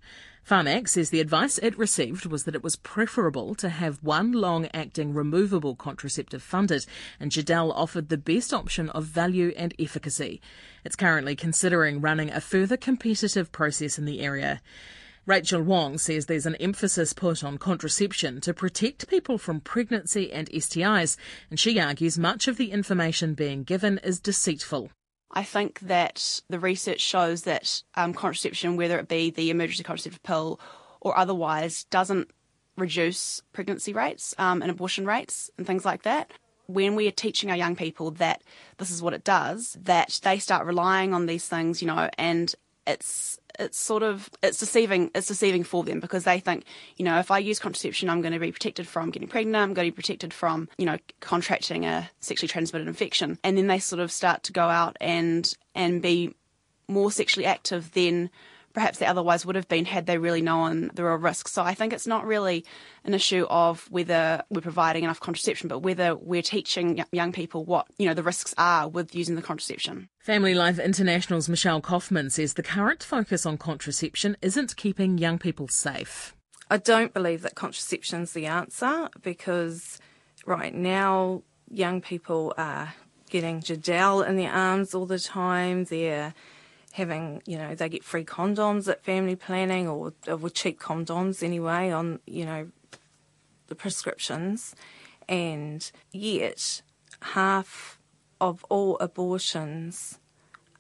Pharmac 0.46 0.90
says 0.90 1.08
the 1.08 1.20
advice 1.20 1.56
it 1.56 1.78
received 1.78 2.26
was 2.26 2.44
that 2.44 2.54
it 2.54 2.62
was 2.62 2.76
preferable 2.76 3.54
to 3.54 3.70
have 3.70 4.02
one 4.02 4.30
long 4.30 4.68
acting 4.75 5.14
removable 5.14 5.75
contraceptive 5.75 6.42
funded, 6.42 6.84
and 7.18 7.30
Jadelle 7.30 7.73
offered 7.75 8.11
the 8.11 8.18
best 8.18 8.52
option 8.52 8.90
of 8.90 9.04
value 9.04 9.54
and 9.56 9.73
efficacy. 9.78 10.42
It's 10.84 10.96
currently 10.96 11.34
considering 11.34 12.02
running 12.02 12.30
a 12.30 12.42
further 12.42 12.76
competitive 12.76 13.52
process 13.52 13.93
in 13.98 14.04
the 14.04 14.20
area. 14.20 14.60
Rachel 15.26 15.62
Wong 15.62 15.96
says 15.96 16.26
there's 16.26 16.44
an 16.44 16.56
emphasis 16.56 17.14
put 17.14 17.42
on 17.42 17.56
contraception 17.56 18.42
to 18.42 18.52
protect 18.52 19.08
people 19.08 19.38
from 19.38 19.60
pregnancy 19.60 20.30
and 20.30 20.50
STIs, 20.50 21.16
and 21.48 21.58
she 21.58 21.80
argues 21.80 22.18
much 22.18 22.46
of 22.46 22.58
the 22.58 22.70
information 22.70 23.32
being 23.32 23.62
given 23.62 23.98
is 24.04 24.20
deceitful. 24.20 24.90
I 25.30 25.42
think 25.42 25.80
that 25.80 26.42
the 26.48 26.58
research 26.60 27.00
shows 27.00 27.42
that 27.42 27.82
um, 27.94 28.12
contraception, 28.12 28.76
whether 28.76 28.98
it 28.98 29.08
be 29.08 29.30
the 29.30 29.50
emergency 29.50 29.82
contraceptive 29.82 30.22
pill 30.22 30.60
or 31.00 31.16
otherwise, 31.18 31.84
doesn't 31.84 32.30
reduce 32.76 33.42
pregnancy 33.52 33.92
rates 33.92 34.34
um, 34.38 34.60
and 34.60 34.70
abortion 34.70 35.06
rates 35.06 35.50
and 35.56 35.66
things 35.66 35.84
like 35.84 36.02
that. 36.02 36.32
When 36.66 36.96
we 36.96 37.08
are 37.08 37.12
teaching 37.12 37.50
our 37.50 37.56
young 37.56 37.76
people 37.76 38.10
that 38.12 38.42
this 38.78 38.90
is 38.90 39.02
what 39.02 39.12
it 39.12 39.24
does, 39.24 39.76
that 39.82 40.20
they 40.22 40.38
start 40.38 40.66
relying 40.66 41.12
on 41.12 41.26
these 41.26 41.46
things, 41.46 41.82
you 41.82 41.88
know, 41.88 42.08
and 42.16 42.54
it's 42.87 43.38
it's 43.59 43.79
sort 43.79 44.03
of 44.03 44.29
it's 44.43 44.59
deceiving 44.59 45.11
it's 45.14 45.29
deceiving 45.29 45.64
for 45.64 45.85
them 45.85 46.00
because 46.00 46.25
they 46.25 46.41
think 46.41 46.64
you 46.97 47.05
know 47.05 47.19
if 47.19 47.31
I 47.31 47.38
use 47.38 47.59
contraception 47.59 48.11
I'm 48.11 48.21
going 48.21 48.33
to 48.33 48.41
be 48.41 48.53
protected 48.53 48.87
from 48.87 49.11
getting 49.11 49.29
pregnant 49.29 49.57
I'm 49.57 49.75
going 49.75 49.87
to 49.87 49.93
be 49.93 49.97
protected 49.97 50.35
from 50.35 50.69
you 50.76 50.87
know 50.87 50.99
contracting 51.21 51.85
a 51.85 52.11
sexually 52.21 52.49
transmitted 52.49 52.88
infection. 52.88 53.38
And 53.45 53.57
then 53.57 53.67
they 53.67 53.79
sort 53.79 54.00
of 54.00 54.11
start 54.11 54.43
to 54.45 54.53
go 54.53 54.69
out 54.69 54.97
and 55.00 55.53
and 55.75 56.03
be 56.03 56.35
more 56.88 57.11
sexually 57.11 57.47
active 57.47 57.93
than 57.93 58.31
perhaps 58.75 58.99
they 58.99 59.07
otherwise 59.07 59.47
would 59.47 59.57
have 59.57 59.69
been 59.69 59.85
had 59.85 60.07
they 60.07 60.19
really 60.19 60.43
known 60.43 60.90
the 60.95 61.04
real 61.04 61.14
risks. 61.14 61.52
So 61.52 61.62
I 61.62 61.75
think 61.75 61.93
it's 61.93 62.07
not 62.07 62.26
really 62.26 62.64
an 63.04 63.14
issue 63.14 63.47
of 63.49 63.87
whether 63.90 64.43
we're 64.50 64.61
providing 64.61 65.04
enough 65.04 65.21
contraception, 65.21 65.69
but 65.69 65.78
whether 65.78 66.14
we're 66.16 66.43
teaching 66.43 67.02
young 67.12 67.33
people 67.33 67.64
what 67.64 67.87
you 67.99 68.07
know 68.07 68.14
the 68.14 68.23
risks 68.23 68.54
are 68.59 68.88
with 68.88 69.14
using 69.14 69.37
the 69.37 69.43
contraception. 69.43 70.09
Family 70.19 70.54
Life 70.54 70.78
International's 70.78 71.49
Michelle 71.49 71.81
Kaufman 71.81 72.31
says 72.31 72.54
the 72.54 72.62
current 72.62 73.02
focus 73.02 73.47
on 73.47 73.57
contraception 73.57 74.37
isn't 74.43 74.76
keeping 74.76 75.19
young 75.19 75.38
people 75.38 75.69
safe. 75.69 76.35
I 76.71 76.78
don't 76.78 77.14
believe 77.14 77.43
that 77.43 77.54
contraception's 77.54 78.33
the 78.33 78.47
answer 78.47 79.09
because 79.23 80.00
right 80.47 80.75
now 80.75 81.43
young 81.71 82.00
people 82.00 82.54
are 82.59 82.95
getting 83.31 83.61
Jadelle 83.61 84.27
in 84.27 84.37
their 84.37 84.53
arms 84.53 84.94
all 84.94 85.07
the 85.07 85.18
time. 85.18 85.85
They're 85.85 86.35
having, 86.94 87.42
you 87.44 87.59
know, 87.59 87.74
they 87.74 87.88
get 87.88 88.04
free 88.04 88.24
condoms 88.24 88.88
at 88.88 89.04
family 89.04 89.35
planning 89.35 89.88
or, 89.88 90.12
or 90.28 90.48
cheap 90.48 90.78
condoms 90.78 91.42
anyway 91.42 91.90
on, 91.90 92.20
you 92.24 92.44
know, 92.44 92.68
the 93.66 93.74
prescriptions. 93.74 94.76
And 95.28 95.90
yet, 96.12 96.83
half 97.20 97.98
of 98.40 98.64
all 98.68 98.96
abortions 99.00 100.20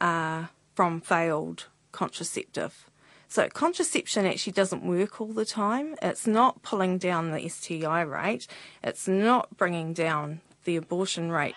are 0.00 0.50
from 0.76 1.00
failed 1.00 1.66
contraceptive. 1.90 2.88
So 3.26 3.48
contraception 3.48 4.24
actually 4.24 4.52
doesn't 4.52 4.84
work 4.84 5.20
all 5.20 5.32
the 5.32 5.44
time. 5.44 5.96
It's 6.00 6.28
not 6.28 6.62
pulling 6.62 6.98
down 6.98 7.32
the 7.32 7.48
STI 7.48 8.02
rate. 8.02 8.46
It's 8.84 9.08
not 9.08 9.56
bringing 9.56 9.92
down 9.92 10.42
the 10.62 10.76
abortion 10.76 11.32
rate. 11.32 11.56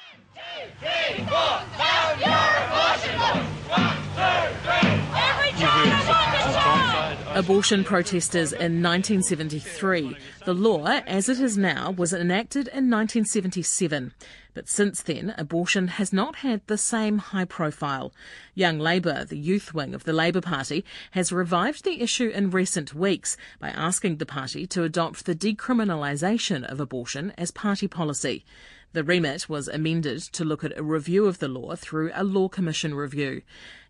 Abortion 7.38 7.84
protesters 7.84 8.52
in 8.52 8.82
1973. 8.82 10.18
The 10.46 10.54
law, 10.56 10.86
as 10.86 11.30
it 11.30 11.40
is 11.40 11.56
now, 11.56 11.92
was 11.92 12.12
enacted 12.12 12.68
in 12.68 12.90
1977. 12.90 14.14
But 14.56 14.68
since 14.68 15.04
then, 15.04 15.36
abortion 15.38 15.88
has 15.88 16.12
not 16.12 16.38
had 16.38 16.62
the 16.66 16.80
same 16.80 17.20
high 17.20 17.46
profile. 17.46 18.12
Young 18.56 18.80
Labour, 18.80 19.24
the 19.24 19.38
youth 19.38 19.72
wing 19.72 19.94
of 19.94 20.04
the 20.04 20.14
Labour 20.14 20.42
Party, 20.42 20.84
has 21.12 21.32
revived 21.32 21.84
the 21.84 22.02
issue 22.02 22.30
in 22.30 22.50
recent 22.50 22.96
weeks 22.96 23.38
by 23.60 23.70
asking 23.70 24.18
the 24.18 24.26
party 24.26 24.66
to 24.66 24.82
adopt 24.82 25.26
the 25.26 25.36
decriminalisation 25.36 26.64
of 26.64 26.80
abortion 26.80 27.34
as 27.38 27.52
party 27.52 27.88
policy. 27.88 28.44
The 28.94 29.04
remit 29.04 29.50
was 29.50 29.68
amended 29.68 30.22
to 30.34 30.46
look 30.46 30.64
at 30.64 30.78
a 30.78 30.84
review 30.84 31.26
of 31.26 31.40
the 31.40 31.48
law 31.48 31.76
through 31.76 32.12
a 32.14 32.24
Law 32.24 32.48
Commission 32.48 32.96
review. 32.96 33.42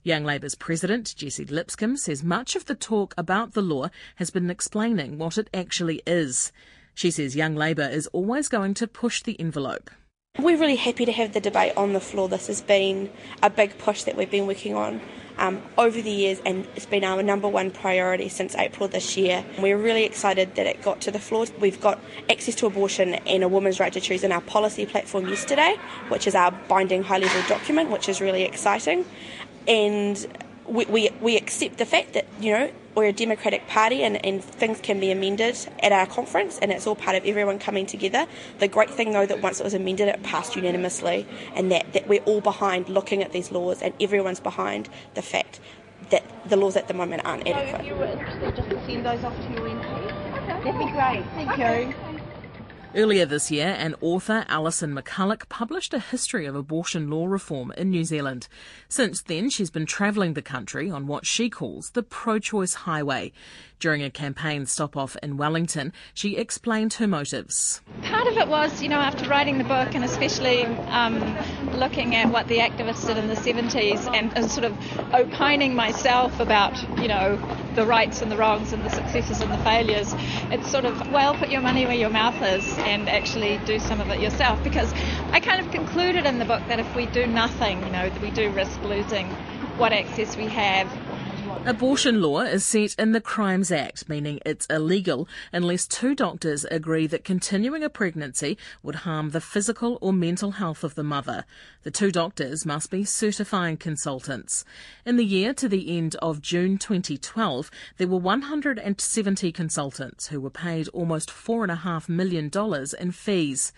Young 0.04 0.24
Labour's 0.24 0.56
president, 0.56 1.14
Jessie 1.16 1.46
Lipscomb, 1.46 1.98
says 1.98 2.24
much 2.24 2.56
of 2.56 2.66
the 2.66 2.76
talk 2.76 3.14
about 3.18 3.54
the 3.54 3.62
law 3.62 3.90
has 4.16 4.32
been 4.32 4.50
explaining 4.50 5.18
what 5.18 5.38
it 5.38 5.50
actually 5.54 6.02
is. 6.08 6.52
She 6.94 7.12
says 7.12 7.36
Young 7.36 7.56
Labour 7.56 7.88
is 7.88 8.08
always 8.08 8.48
going 8.48 8.74
to 8.76 8.88
push 8.88 9.22
the 9.22 9.40
envelope. 9.40 9.92
We're 10.40 10.58
really 10.58 10.76
happy 10.76 11.06
to 11.06 11.12
have 11.12 11.34
the 11.34 11.42
debate 11.42 11.74
on 11.78 11.94
the 11.94 12.00
floor. 12.00 12.28
This 12.28 12.48
has 12.48 12.62
been 12.62 13.12
a 13.44 13.50
big 13.50 13.78
push 13.78 14.04
that 14.04 14.16
we've 14.16 14.32
been 14.32 14.48
working 14.48 14.76
on 14.76 15.02
um, 15.38 15.62
over 15.78 16.02
the 16.02 16.12
years, 16.12 16.40
and 16.46 16.68
it's 16.76 16.86
been 16.86 17.04
our 17.04 17.22
number 17.24 17.48
one 17.48 17.72
priority 17.72 18.30
since 18.30 18.56
April 18.56 18.88
this 18.88 19.18
year. 19.18 19.44
We're 19.60 19.78
really 19.78 20.04
excited 20.04 20.56
that 20.56 20.66
it 20.66 20.82
got 20.82 21.02
to 21.02 21.12
the 21.12 21.20
floor. 21.20 21.46
We've 21.60 21.80
got 21.80 22.00
access 22.30 22.56
to 22.56 22.66
abortion 22.66 23.16
and 23.16 23.44
a 23.44 23.48
woman's 23.48 23.80
right 23.80 23.94
to 23.94 24.02
choose 24.02 24.24
in 24.24 24.32
our 24.32 24.42
policy 24.42 24.86
platform 24.86 25.28
yesterday, 25.28 25.76
which 26.10 26.28
is 26.28 26.36
our 26.36 26.52
binding 26.68 27.04
high 27.04 27.20
level 27.20 27.42
document, 27.48 27.90
which 27.90 28.10
is 28.10 28.22
really 28.22 28.44
exciting. 28.44 29.06
And 29.68 30.28
we, 30.68 30.86
we, 30.86 31.10
we 31.22 31.38
accept 31.38 31.78
the 31.78 31.86
fact 31.86 32.14
that, 32.14 32.26
you 32.40 32.52
know, 32.52 32.72
we're 32.96 33.06
a 33.06 33.14
democratic 33.14 33.68
party 33.68 34.04
and, 34.04 34.24
and 34.26 34.44
things 34.44 34.80
can 34.82 35.00
be 35.00 35.12
amended 35.12 35.56
at 35.84 35.92
our 35.92 36.08
conference 36.08 36.58
and 36.60 36.72
it's 36.72 36.88
all 36.88 36.96
part 36.96 37.16
of 37.16 37.24
everyone 37.26 37.60
coming 37.60 37.86
together. 37.86 38.26
The 38.58 38.68
great 38.68 38.90
thing 38.90 39.12
though 39.12 39.26
that 39.26 39.42
once 39.42 39.60
it 39.60 39.64
was 39.64 39.76
amended 39.76 40.08
it 40.08 40.24
passed 40.24 40.56
unanimously 40.56 41.28
and 41.56 41.72
that, 41.72 41.94
that 41.94 42.08
we're 42.08 42.24
all 42.24 42.42
behind 42.42 42.90
looking 42.90 43.22
at 43.22 43.32
these 43.32 43.52
laws 43.52 43.84
and 43.84 43.94
everyone's 44.02 44.40
behind 44.40 44.90
the 45.14 45.22
fact 45.22 45.60
that 46.10 46.24
the 46.50 46.58
laws 46.58 46.76
at 46.76 46.88
the 46.88 46.94
moment 46.94 47.24
aren't 47.24 47.48
adequate. 47.48 47.72
So 47.72 47.78
if 47.78 47.86
you 47.86 47.96
were 47.96 48.06
interested 48.06 48.56
just 48.56 48.70
to 48.70 48.86
send 48.86 49.06
those 49.06 49.24
off 49.24 49.36
to 49.36 49.54
your 49.54 49.70
MP, 49.70 50.48
that'd 50.48 50.64
be 50.64 50.92
great. 50.92 51.24
Thank 51.36 51.52
okay. 51.52 51.88
you. 51.90 52.07
Earlier 52.98 53.28
this 53.28 53.52
year, 53.52 53.76
an 53.78 53.94
author, 54.02 54.44
Alison 54.50 54.92
McCulloch, 54.92 55.48
published 55.50 55.94
a 55.94 56.00
history 56.00 56.48
of 56.48 56.56
abortion 56.56 57.12
law 57.12 57.28
reform 57.28 57.72
in 57.78 57.92
New 57.92 58.04
Zealand. 58.04 58.48
Since 58.90 59.22
then, 59.22 59.52
she's 59.52 59.70
been 59.70 59.86
travelling 59.86 60.34
the 60.34 60.42
country 60.42 60.90
on 60.90 61.06
what 61.06 61.24
she 61.24 61.48
calls 61.48 61.92
the 61.92 62.02
pro 62.02 62.40
choice 62.40 62.74
highway. 62.74 63.34
During 63.80 64.02
a 64.02 64.10
campaign 64.10 64.66
stop 64.66 64.98
off 64.98 65.16
in 65.22 65.38
Wellington, 65.38 65.94
she 66.16 66.38
explained 66.38 66.94
her 66.94 67.06
motives. 67.06 67.84
Part 68.02 68.26
of 68.26 68.36
it 68.36 68.48
was, 68.48 68.82
you 68.82 68.90
know, 68.90 69.00
after 69.00 69.30
writing 69.30 69.60
the 69.60 69.64
book 69.64 69.94
and 69.94 70.04
especially 70.04 70.66
um, 70.66 71.22
looking 71.78 72.16
at 72.16 72.30
what 72.30 72.48
the 72.48 72.58
activists 72.58 73.06
did 73.08 73.18
in 73.18 73.28
the 73.28 73.36
70s 73.36 74.14
and, 74.14 74.34
and 74.36 74.50
sort 74.50 74.66
of 74.66 74.74
opining 75.14 75.76
myself 75.76 76.40
about, 76.40 76.76
you 77.00 77.08
know, 77.08 77.40
the 77.76 77.86
rights 77.86 78.22
and 78.22 78.32
the 78.32 78.38
wrongs 78.38 78.74
and 78.74 78.84
the 78.84 78.90
successes 78.90 79.42
and 79.42 79.52
the 79.52 79.58
failures. 79.60 80.14
It's 80.52 80.68
sort 80.70 80.86
of, 80.86 81.12
well, 81.12 81.36
put 81.36 81.50
your 81.50 81.62
money 81.62 81.86
where 81.86 81.96
your 81.96 82.10
mouth 82.10 82.42
is 82.42 82.66
and 82.80 83.08
actually 83.08 83.60
do 83.66 83.80
some 83.80 84.02
of 84.02 84.10
it 84.10 84.20
yourself. 84.20 84.64
Because 84.64 84.92
I 85.32 85.40
kind 85.40 85.64
of 85.64 85.72
concluded 85.72 86.26
in 86.26 86.40
the 86.40 86.46
book 86.46 86.62
that 86.68 86.80
if 86.80 86.96
we 86.96 87.06
do 87.06 87.28
nothing, 87.28 87.84
you 87.86 87.92
know, 87.92 88.10
we 88.22 88.32
do 88.32 88.52
risk 88.52 88.82
losing 88.84 89.28
what 89.78 89.94
access 89.94 90.36
we 90.36 90.50
have 90.50 90.90
Abortion 91.66 92.22
law 92.22 92.42
is 92.42 92.66
set 92.66 92.96
in 92.98 93.12
the 93.12 93.22
Crimes 93.22 93.72
Act, 93.72 94.08
meaning 94.08 94.40
it's 94.46 94.66
illegal 94.68 95.28
unless 95.52 95.86
two 95.86 96.16
doctors 96.16 96.66
agree 96.66 97.08
that 97.08 97.24
continuing 97.24 97.84
a 97.84 97.90
pregnancy 97.90 98.58
would 98.84 98.96
harm 98.96 99.30
the 99.30 99.42
physical 99.42 99.98
or 100.02 100.14
mental 100.14 100.52
health 100.52 100.84
of 100.84 100.96
the 100.96 101.04
mother. 101.04 101.46
The 101.84 101.92
two 101.92 102.12
doctors 102.12 102.66
must 102.66 102.90
be 102.90 103.04
certifying 103.04 103.78
consultants. 103.78 104.66
In 105.06 105.18
the 105.18 105.26
year 105.26 105.54
to 105.56 105.68
the 105.68 105.98
end 105.98 106.16
of 106.22 106.42
June 106.42 106.78
2012, 106.78 107.70
there 107.98 108.08
were 108.08 108.18
170 108.18 109.52
consultants 109.52 110.28
who 110.28 110.40
were 110.40 110.50
paid 110.50 110.88
almost 110.90 111.30
$4.5 111.30 112.10
million 112.10 112.50
in 113.00 113.12
fees. 113.12 113.74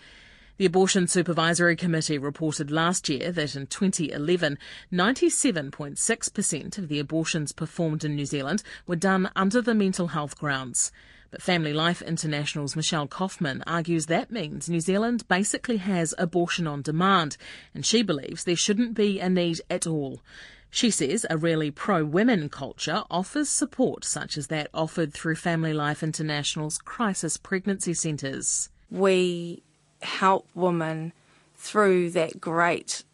The 0.60 0.66
Abortion 0.66 1.08
Supervisory 1.08 1.74
Committee 1.74 2.18
reported 2.18 2.70
last 2.70 3.08
year 3.08 3.32
that 3.32 3.56
in 3.56 3.66
2011, 3.66 4.58
97.6% 4.92 6.76
of 6.76 6.88
the 6.88 6.98
abortions 6.98 7.52
performed 7.52 8.04
in 8.04 8.14
New 8.14 8.26
Zealand 8.26 8.62
were 8.86 8.94
done 8.94 9.30
under 9.34 9.62
the 9.62 9.72
mental 9.72 10.08
health 10.08 10.38
grounds. 10.38 10.92
But 11.30 11.40
Family 11.40 11.72
Life 11.72 12.02
International's 12.02 12.76
Michelle 12.76 13.08
Kaufman 13.08 13.64
argues 13.66 14.04
that 14.04 14.30
means 14.30 14.68
New 14.68 14.80
Zealand 14.80 15.26
basically 15.28 15.78
has 15.78 16.14
abortion 16.18 16.66
on 16.66 16.82
demand, 16.82 17.38
and 17.72 17.86
she 17.86 18.02
believes 18.02 18.44
there 18.44 18.54
shouldn't 18.54 18.92
be 18.92 19.18
a 19.18 19.30
need 19.30 19.62
at 19.70 19.86
all. 19.86 20.20
She 20.68 20.90
says 20.90 21.24
a 21.30 21.38
really 21.38 21.70
pro 21.70 22.04
women 22.04 22.50
culture 22.50 23.04
offers 23.10 23.48
support 23.48 24.04
such 24.04 24.36
as 24.36 24.48
that 24.48 24.68
offered 24.74 25.14
through 25.14 25.36
Family 25.36 25.72
Life 25.72 26.02
International's 26.02 26.76
crisis 26.76 27.38
pregnancy 27.38 27.94
centres. 27.94 28.68
We 28.90 29.62
help 30.02 30.48
women 30.54 31.12
through 31.56 32.10
that 32.10 32.40
great 32.40 33.04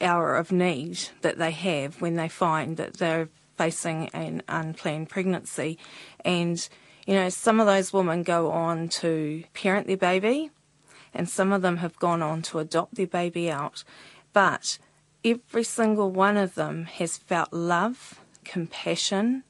hour 0.00 0.36
of 0.36 0.52
need 0.52 0.98
that 1.22 1.38
they 1.38 1.50
have 1.50 2.00
when 2.00 2.16
they 2.16 2.28
find 2.28 2.76
that 2.76 2.98
they're 2.98 3.28
facing 3.56 4.08
an 4.10 4.42
unplanned 4.48 5.08
pregnancy. 5.08 5.78
And, 6.24 6.68
you 7.06 7.14
know, 7.14 7.28
some 7.28 7.58
of 7.60 7.66
those 7.66 7.92
women 7.92 8.22
go 8.22 8.50
on 8.50 8.88
to 8.90 9.42
parent 9.54 9.86
their 9.86 9.96
baby, 9.96 10.50
and 11.12 11.28
some 11.28 11.52
of 11.52 11.62
them 11.62 11.78
have 11.78 11.98
gone 11.98 12.22
on 12.22 12.42
to 12.42 12.60
adopt 12.60 12.94
their 12.94 13.06
baby 13.06 13.50
out. 13.50 13.82
But 14.32 14.78
every 15.24 15.64
single 15.64 16.12
one 16.12 16.36
of 16.36 16.54
them 16.54 16.84
has 16.84 17.16
felt 17.16 17.52
love, 17.52 18.20
compassion, 18.44 19.42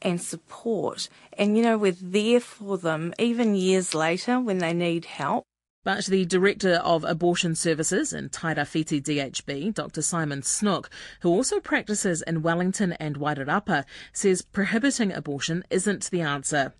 and 0.00 0.22
support. 0.22 1.08
And, 1.32 1.56
you 1.56 1.64
know, 1.64 1.76
we're 1.76 1.92
there 1.92 2.38
for 2.38 2.78
them 2.78 3.12
even 3.18 3.56
years 3.56 3.94
later 3.94 4.38
when 4.38 4.58
they 4.58 4.72
need 4.72 5.06
help. 5.06 5.47
But 5.84 6.06
the 6.06 6.24
Director 6.24 6.74
of 6.74 7.04
Abortion 7.04 7.54
Services 7.54 8.12
in 8.12 8.30
Tairawhiti 8.30 9.00
DHB, 9.00 9.72
Dr 9.72 10.02
Simon 10.02 10.42
Snook, 10.42 10.90
who 11.20 11.30
also 11.30 11.60
practices 11.60 12.20
in 12.22 12.42
Wellington 12.42 12.94
and 12.94 13.16
Wairarapa, 13.16 13.84
says 14.12 14.42
prohibiting 14.42 15.12
abortion 15.12 15.64
isn't 15.70 16.10
the 16.10 16.20
answer. 16.20 16.72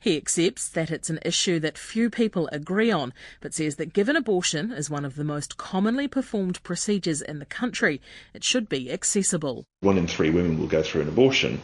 He 0.00 0.16
accepts 0.16 0.68
that 0.70 0.90
it's 0.90 1.10
an 1.10 1.20
issue 1.24 1.60
that 1.60 1.78
few 1.78 2.10
people 2.10 2.48
agree 2.50 2.90
on, 2.90 3.12
but 3.40 3.54
says 3.54 3.76
that 3.76 3.92
given 3.92 4.16
abortion 4.16 4.72
is 4.72 4.90
one 4.90 5.04
of 5.04 5.14
the 5.14 5.24
most 5.24 5.58
commonly 5.58 6.08
performed 6.08 6.60
procedures 6.64 7.20
in 7.20 7.38
the 7.38 7.46
country, 7.46 8.00
it 8.34 8.42
should 8.42 8.68
be 8.68 8.90
accessible. 8.90 9.66
One 9.80 9.98
in 9.98 10.08
three 10.08 10.30
women 10.30 10.58
will 10.58 10.66
go 10.66 10.82
through 10.82 11.02
an 11.02 11.08
abortion. 11.08 11.60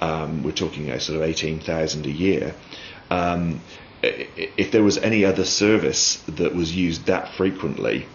Um, 0.00 0.44
we're 0.44 0.52
talking 0.52 0.86
sort 0.98 1.16
of 1.16 1.22
18,000 1.22 2.06
a 2.06 2.10
year. 2.10 2.54
Um, 3.10 3.60
if 4.04 4.70
there 4.70 4.82
was 4.82 4.98
any 4.98 5.24
other 5.24 5.44
service 5.44 6.16
that 6.28 6.54
was 6.54 6.74
used 6.74 7.06
that 7.06 7.34
frequently 7.34 8.06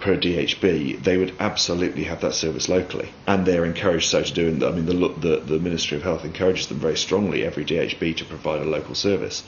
per 0.00 0.16
DHB, 0.16 1.02
they 1.02 1.16
would 1.16 1.34
absolutely 1.40 2.04
have 2.04 2.20
that 2.20 2.34
service 2.34 2.68
locally, 2.68 3.10
and 3.26 3.46
they're 3.46 3.64
encouraged 3.64 4.10
so 4.10 4.22
to 4.22 4.32
do. 4.32 4.48
And 4.48 4.62
I 4.62 4.70
mean, 4.70 4.86
the, 4.86 5.08
the, 5.08 5.36
the 5.40 5.58
Ministry 5.58 5.96
of 5.96 6.02
Health 6.02 6.24
encourages 6.24 6.66
them 6.66 6.78
very 6.78 6.96
strongly 6.96 7.44
every 7.44 7.64
DHB 7.64 8.16
to 8.18 8.24
provide 8.24 8.60
a 8.60 8.64
local 8.64 8.94
service. 8.94 9.42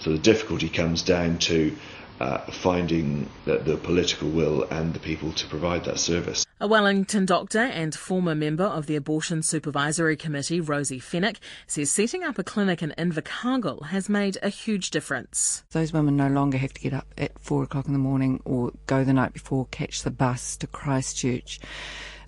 So 0.00 0.10
the 0.10 0.18
difficulty 0.18 0.68
comes 0.68 1.02
down 1.02 1.38
to 1.38 1.76
uh, 2.20 2.38
finding 2.50 3.28
the, 3.44 3.58
the 3.58 3.76
political 3.76 4.28
will 4.28 4.64
and 4.64 4.92
the 4.92 5.00
people 5.00 5.32
to 5.32 5.46
provide 5.46 5.84
that 5.84 5.98
service. 5.98 6.44
A 6.62 6.68
Wellington 6.68 7.26
doctor 7.26 7.58
and 7.58 7.92
former 7.92 8.36
member 8.36 8.62
of 8.62 8.86
the 8.86 8.94
Abortion 8.94 9.42
Supervisory 9.42 10.16
Committee, 10.16 10.60
Rosie 10.60 11.00
Fenwicke, 11.00 11.40
says 11.66 11.90
setting 11.90 12.22
up 12.22 12.38
a 12.38 12.44
clinic 12.44 12.84
in 12.84 12.94
Invercargill 12.96 13.86
has 13.86 14.08
made 14.08 14.38
a 14.44 14.48
huge 14.48 14.90
difference. 14.90 15.64
Those 15.72 15.92
women 15.92 16.16
no 16.16 16.28
longer 16.28 16.58
have 16.58 16.72
to 16.74 16.80
get 16.80 16.92
up 16.92 17.12
at 17.18 17.36
four 17.40 17.64
o'clock 17.64 17.88
in 17.88 17.92
the 17.92 17.98
morning 17.98 18.40
or 18.44 18.70
go 18.86 19.02
the 19.02 19.12
night 19.12 19.32
before, 19.32 19.66
catch 19.72 20.04
the 20.04 20.12
bus 20.12 20.56
to 20.58 20.68
Christchurch 20.68 21.58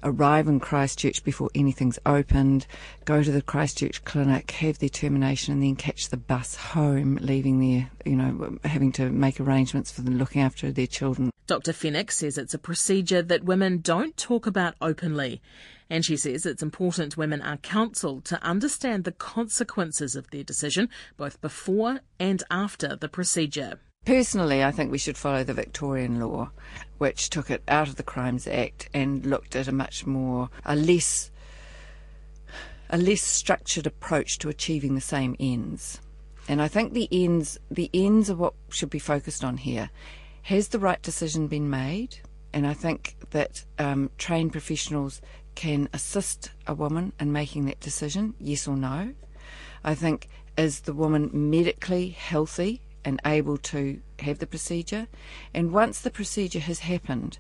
arrive 0.05 0.47
in 0.47 0.61
Christchurch 0.61 1.25
before 1.25 1.51
anything's 1.55 1.99
opened, 2.07 2.67
go 3.05 3.23
to 3.23 3.33
the 3.33 3.43
Christchurch 3.43 4.05
clinic, 4.05 4.51
have 4.53 4.79
their 4.79 4.89
termination, 4.89 5.55
and 5.55 5.63
then 5.63 5.77
catch 5.77 6.11
the 6.11 6.17
bus 6.17 6.55
home, 6.55 7.19
leaving 7.21 7.59
their, 7.61 7.91
you 8.05 8.17
know, 8.17 8.59
having 8.65 8.93
to 8.93 9.11
make 9.11 9.41
arrangements 9.41 9.91
for 9.91 10.03
them 10.03 10.19
looking 10.19 10.43
after 10.43 10.71
their 10.71 10.87
children. 10.87 11.31
Dr. 11.47 11.73
Fenwicke 11.73 12.11
says 12.11 12.39
it's 12.39 12.55
a 12.55 12.59
procedure 12.59 13.23
that 13.23 13.45
women 13.45 13.79
don't 13.79 14.17
talk 14.17 14.47
about 14.47 14.75
openly. 14.81 15.43
And 15.91 16.05
she 16.05 16.17
says 16.17 16.47
it's 16.47 16.63
important 16.63 17.17
women 17.17 17.43
are 17.43 17.59
counselled 17.59 18.25
to 18.27 18.43
understand 18.43 19.05
the 19.05 19.13
consequences 19.13 20.17
of 20.17 20.31
their 20.31 20.43
decision, 20.43 20.89
both 21.17 21.41
before 21.41 22.01
and 22.19 22.43
after 22.51 22.97
the 22.97 23.09
procedure. 23.09 23.79
Personally, 24.05 24.63
I 24.63 24.71
think 24.71 24.93
we 24.93 24.99
should 24.99 25.17
follow 25.17 25.45
the 25.45 25.55
Victorian 25.55 26.21
law, 26.21 26.51
which 26.99 27.31
took 27.31 27.51
it 27.51 27.63
out 27.69 27.89
of 27.89 27.97
the 27.97 28.03
Crimes 28.03 28.47
Act 28.47 28.91
and 28.93 29.25
looked 29.25 29.57
at 29.57 29.67
a 29.67 29.73
much 29.73 30.07
more, 30.07 30.51
a 30.65 30.77
less, 30.77 31.31
a 32.91 32.99
less 32.99 33.23
structured 33.23 33.87
approach 33.87 34.39
to 34.39 34.51
achieving 34.51 34.95
the 34.95 35.01
same 35.01 35.35
ends. 35.41 36.01
And 36.49 36.61
I 36.61 36.69
think 36.69 36.93
the 36.93 37.09
ends, 37.11 37.59
the 37.71 37.89
ends 37.95 38.29
are 38.29 38.37
what 38.37 38.53
should 38.69 38.91
be 38.91 38.99
focused 38.99 39.43
on 39.43 39.57
here. 39.57 39.89
Has 40.43 40.69
the 40.69 40.79
right 40.79 41.01
decision 41.01 41.47
been 41.47 41.71
made? 41.71 42.19
And 42.53 42.67
I 42.67 42.75
think 42.75 43.17
that 43.31 43.65
um, 43.79 44.11
trained 44.19 44.53
professionals 44.53 45.23
can 45.55 45.89
assist 45.95 46.51
a 46.67 46.75
woman 46.75 47.15
in 47.19 47.33
making 47.33 47.65
that 47.67 47.81
decision, 47.81 48.35
yes 48.39 48.69
or 48.69 48.77
no. 48.77 49.15
I 49.83 49.95
think 49.95 50.29
is 50.59 50.81
the 50.81 50.93
woman 50.93 51.31
medically 51.33 52.11
healthy 52.11 52.83
and 53.05 53.21
able 53.25 53.59
to 53.59 54.01
have 54.21 54.39
the 54.39 54.47
procedure? 54.47 55.07
And 55.53 55.73
once 55.73 56.01
the 56.01 56.11
procedure 56.11 56.61
has 56.61 56.81
happened, 56.81 57.39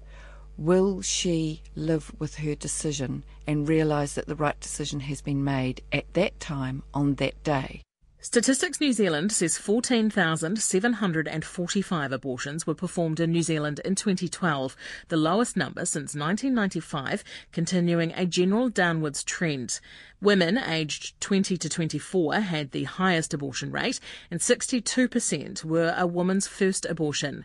will 0.56 1.02
she 1.02 1.62
live 1.74 2.12
with 2.18 2.36
her 2.36 2.54
decision 2.54 3.24
and 3.46 3.68
realise 3.68 4.14
that 4.14 4.26
the 4.26 4.36
right 4.36 4.58
decision 4.60 5.00
has 5.00 5.20
been 5.20 5.42
made 5.42 5.82
at 5.92 6.12
that 6.14 6.38
time 6.40 6.82
on 6.92 7.14
that 7.16 7.42
day? 7.42 7.82
Statistics 8.24 8.80
New 8.80 8.92
Zealand 8.94 9.32
says 9.32 9.58
14,745 9.58 12.10
abortions 12.10 12.66
were 12.66 12.74
performed 12.74 13.20
in 13.20 13.30
New 13.30 13.42
Zealand 13.42 13.82
in 13.84 13.94
2012, 13.94 14.74
the 15.08 15.18
lowest 15.18 15.58
number 15.58 15.84
since 15.84 16.14
1995, 16.14 17.22
continuing 17.52 18.14
a 18.14 18.24
general 18.24 18.70
downwards 18.70 19.22
trend. 19.24 19.78
Women 20.22 20.56
aged 20.56 21.20
20 21.20 21.58
to 21.58 21.68
24 21.68 22.36
had 22.36 22.70
the 22.70 22.84
highest 22.84 23.34
abortion 23.34 23.70
rate, 23.70 24.00
and 24.30 24.40
62% 24.40 25.62
were 25.62 25.94
a 25.94 26.06
woman's 26.06 26.46
first 26.46 26.86
abortion. 26.86 27.44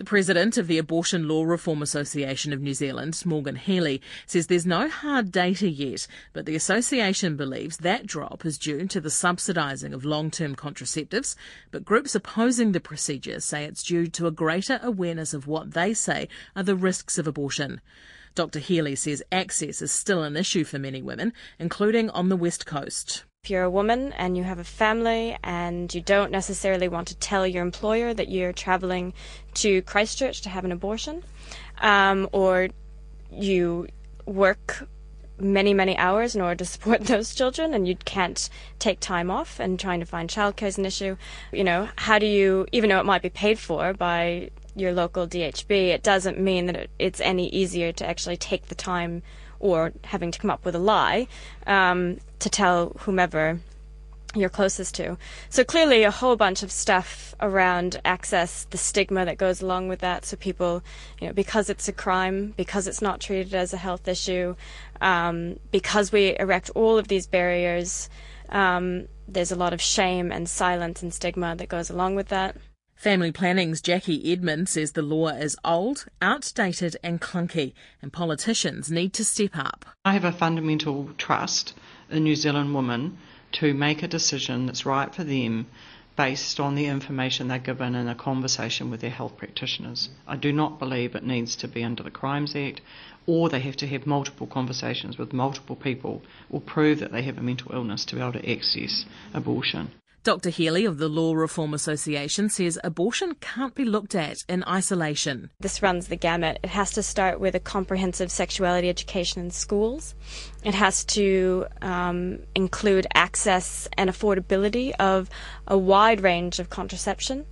The 0.00 0.04
president 0.04 0.56
of 0.56 0.66
the 0.66 0.78
Abortion 0.78 1.28
Law 1.28 1.44
Reform 1.44 1.82
Association 1.82 2.54
of 2.54 2.62
New 2.62 2.72
Zealand, 2.72 3.20
Morgan 3.26 3.56
Healy, 3.56 4.00
says 4.24 4.46
there's 4.46 4.64
no 4.64 4.88
hard 4.88 5.30
data 5.30 5.68
yet, 5.68 6.06
but 6.32 6.46
the 6.46 6.56
association 6.56 7.36
believes 7.36 7.76
that 7.76 8.06
drop 8.06 8.46
is 8.46 8.56
due 8.56 8.86
to 8.86 8.98
the 8.98 9.10
subsidising 9.10 9.92
of 9.92 10.06
long 10.06 10.30
term 10.30 10.56
contraceptives. 10.56 11.36
But 11.70 11.84
groups 11.84 12.14
opposing 12.14 12.72
the 12.72 12.80
procedure 12.80 13.40
say 13.40 13.64
it's 13.64 13.82
due 13.82 14.06
to 14.06 14.26
a 14.26 14.30
greater 14.30 14.80
awareness 14.82 15.34
of 15.34 15.46
what 15.46 15.72
they 15.72 15.92
say 15.92 16.30
are 16.56 16.62
the 16.62 16.76
risks 16.76 17.18
of 17.18 17.26
abortion. 17.26 17.82
Dr. 18.34 18.58
Healy 18.58 18.96
says 18.96 19.22
access 19.30 19.82
is 19.82 19.92
still 19.92 20.22
an 20.22 20.34
issue 20.34 20.64
for 20.64 20.78
many 20.78 21.02
women, 21.02 21.34
including 21.58 22.08
on 22.08 22.30
the 22.30 22.38
West 22.38 22.64
Coast. 22.64 23.24
If 23.42 23.48
you're 23.48 23.62
a 23.62 23.70
woman 23.70 24.12
and 24.12 24.36
you 24.36 24.44
have 24.44 24.58
a 24.58 24.64
family 24.64 25.34
and 25.42 25.92
you 25.94 26.02
don't 26.02 26.30
necessarily 26.30 26.88
want 26.88 27.08
to 27.08 27.16
tell 27.16 27.46
your 27.46 27.62
employer 27.62 28.12
that 28.12 28.28
you're 28.28 28.52
traveling 28.52 29.14
to 29.54 29.80
Christchurch 29.80 30.42
to 30.42 30.50
have 30.50 30.66
an 30.66 30.72
abortion, 30.72 31.24
um, 31.80 32.28
or 32.32 32.68
you 33.32 33.88
work 34.26 34.86
many, 35.38 35.72
many 35.72 35.96
hours 35.96 36.36
in 36.36 36.42
order 36.42 36.56
to 36.56 36.64
support 36.66 37.00
those 37.06 37.34
children 37.34 37.72
and 37.72 37.88
you 37.88 37.96
can't 37.96 38.50
take 38.78 39.00
time 39.00 39.30
off 39.30 39.58
and 39.58 39.80
trying 39.80 40.00
to 40.00 40.06
find 40.06 40.28
childcare 40.28 40.68
is 40.68 40.76
an 40.76 40.84
issue. 40.84 41.16
You 41.50 41.64
know, 41.64 41.88
how 41.96 42.18
do 42.18 42.26
you, 42.26 42.66
even 42.72 42.90
though 42.90 43.00
it 43.00 43.06
might 43.06 43.22
be 43.22 43.30
paid 43.30 43.58
for 43.58 43.94
by 43.94 44.50
your 44.76 44.92
local 44.92 45.26
DHB, 45.26 45.70
it 45.70 46.02
doesn't 46.02 46.38
mean 46.38 46.66
that 46.66 46.90
it's 46.98 47.22
any 47.22 47.48
easier 47.48 47.90
to 47.90 48.06
actually 48.06 48.36
take 48.36 48.66
the 48.66 48.74
time 48.74 49.22
or 49.60 49.92
having 50.04 50.30
to 50.30 50.38
come 50.38 50.50
up 50.50 50.64
with 50.64 50.74
a 50.74 50.78
lie 50.78 51.28
um, 51.66 52.18
to 52.40 52.50
tell 52.50 52.96
whomever 53.00 53.60
you're 54.34 54.48
closest 54.48 54.94
to. 54.94 55.16
So 55.48 55.64
clearly, 55.64 56.04
a 56.04 56.10
whole 56.10 56.36
bunch 56.36 56.62
of 56.62 56.70
stuff 56.70 57.34
around 57.40 58.00
access, 58.04 58.64
the 58.70 58.78
stigma 58.78 59.24
that 59.24 59.38
goes 59.38 59.60
along 59.60 59.88
with 59.88 60.00
that. 60.00 60.24
So 60.24 60.36
people, 60.36 60.82
you 61.20 61.26
know, 61.26 61.32
because 61.32 61.68
it's 61.68 61.88
a 61.88 61.92
crime, 61.92 62.54
because 62.56 62.86
it's 62.86 63.02
not 63.02 63.20
treated 63.20 63.54
as 63.54 63.72
a 63.72 63.76
health 63.76 64.06
issue, 64.06 64.54
um, 65.00 65.58
because 65.70 66.12
we 66.12 66.36
erect 66.38 66.70
all 66.74 66.98
of 66.98 67.08
these 67.08 67.26
barriers, 67.26 68.08
um, 68.50 69.08
there's 69.26 69.52
a 69.52 69.56
lot 69.56 69.72
of 69.72 69.80
shame 69.80 70.30
and 70.32 70.48
silence 70.48 71.02
and 71.02 71.12
stigma 71.12 71.56
that 71.56 71.68
goes 71.68 71.90
along 71.90 72.14
with 72.14 72.28
that. 72.28 72.56
Family 73.00 73.32
Planning's 73.32 73.80
Jackie 73.80 74.30
Edmond 74.30 74.68
says 74.68 74.92
the 74.92 75.00
law 75.00 75.28
is 75.28 75.56
old, 75.64 76.04
outdated, 76.20 76.98
and 77.02 77.18
clunky, 77.18 77.72
and 78.02 78.12
politicians 78.12 78.90
need 78.90 79.14
to 79.14 79.24
step 79.24 79.56
up. 79.56 79.86
I 80.04 80.12
have 80.12 80.24
a 80.24 80.32
fundamental 80.32 81.08
trust 81.16 81.72
in 82.10 82.24
New 82.24 82.36
Zealand 82.36 82.74
women 82.74 83.16
to 83.52 83.72
make 83.72 84.02
a 84.02 84.06
decision 84.06 84.66
that's 84.66 84.84
right 84.84 85.14
for 85.14 85.24
them 85.24 85.68
based 86.14 86.60
on 86.60 86.74
the 86.74 86.88
information 86.88 87.48
they're 87.48 87.58
given 87.58 87.94
in 87.94 88.06
a 88.06 88.14
conversation 88.14 88.90
with 88.90 89.00
their 89.00 89.08
health 89.08 89.38
practitioners. 89.38 90.10
I 90.28 90.36
do 90.36 90.52
not 90.52 90.78
believe 90.78 91.14
it 91.14 91.24
needs 91.24 91.56
to 91.56 91.68
be 91.68 91.82
under 91.82 92.02
the 92.02 92.10
Crimes 92.10 92.54
Act 92.54 92.82
or 93.26 93.48
they 93.48 93.60
have 93.60 93.76
to 93.76 93.86
have 93.86 94.06
multiple 94.06 94.46
conversations 94.46 95.16
with 95.16 95.32
multiple 95.32 95.76
people 95.76 96.20
or 96.50 96.60
prove 96.60 96.98
that 96.98 97.12
they 97.12 97.22
have 97.22 97.38
a 97.38 97.42
mental 97.42 97.72
illness 97.72 98.04
to 98.04 98.16
be 98.16 98.20
able 98.20 98.34
to 98.34 98.52
access 98.52 99.06
abortion. 99.32 99.90
Dr. 100.22 100.50
Healy 100.50 100.84
of 100.84 100.98
the 100.98 101.08
Law 101.08 101.34
Reform 101.34 101.72
Association 101.72 102.50
says 102.50 102.78
abortion 102.84 103.34
can't 103.40 103.74
be 103.74 103.86
looked 103.86 104.14
at 104.14 104.38
in 104.48 104.62
isolation. 104.64 105.50
This 105.60 105.82
runs 105.82 106.08
the 106.08 106.16
gamut. 106.16 106.58
It 106.62 106.70
has 106.70 106.90
to 106.92 107.02
start 107.02 107.40
with 107.40 107.54
a 107.54 107.60
comprehensive 107.60 108.30
sexuality 108.30 108.90
education 108.90 109.42
in 109.42 109.50
schools. 109.50 110.14
It 110.62 110.74
has 110.74 111.04
to 111.06 111.66
um, 111.80 112.40
include 112.54 113.06
access 113.14 113.88
and 113.96 114.10
affordability 114.10 114.92
of 114.98 115.30
a 115.66 115.78
wide 115.78 116.20
range 116.20 116.58
of 116.58 116.68
contraception. 116.68 117.46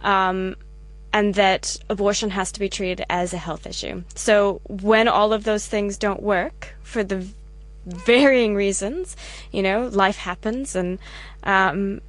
Um, 0.00 0.56
and 1.12 1.34
that 1.34 1.76
abortion 1.88 2.30
has 2.30 2.50
to 2.52 2.60
be 2.60 2.68
treated 2.68 3.04
as 3.08 3.32
a 3.32 3.38
health 3.38 3.66
issue. 3.66 4.02
So 4.16 4.60
when 4.68 5.08
all 5.08 5.32
of 5.32 5.44
those 5.44 5.66
things 5.66 5.96
don't 5.96 6.22
work 6.22 6.74
for 6.82 7.04
the 7.04 7.24
varying 7.86 8.56
reasons, 8.56 9.14
you 9.52 9.62
know, 9.62 9.88
life 9.88 10.16
happens 10.16 10.74
and 10.74 10.98
um, 11.44 12.00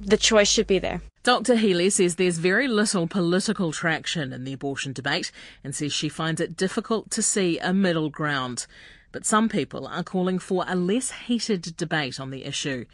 the 0.00 0.16
choice 0.16 0.48
should 0.48 0.66
be 0.66 0.78
there. 0.78 1.00
Dr. 1.22 1.56
Healy 1.56 1.90
says 1.90 2.16
there's 2.16 2.38
very 2.38 2.66
little 2.66 3.06
political 3.06 3.72
traction 3.72 4.32
in 4.32 4.44
the 4.44 4.54
abortion 4.54 4.92
debate 4.94 5.30
and 5.62 5.74
says 5.74 5.92
she 5.92 6.08
finds 6.08 6.40
it 6.40 6.56
difficult 6.56 7.10
to 7.10 7.22
see 7.22 7.58
a 7.58 7.74
middle 7.74 8.08
ground. 8.08 8.66
But 9.12 9.26
some 9.26 9.48
people 9.48 9.86
are 9.86 10.02
calling 10.02 10.38
for 10.38 10.64
a 10.66 10.74
less 10.74 11.10
heated 11.10 11.76
debate 11.76 12.18
on 12.18 12.30
the 12.30 12.44
issue. 12.44 12.86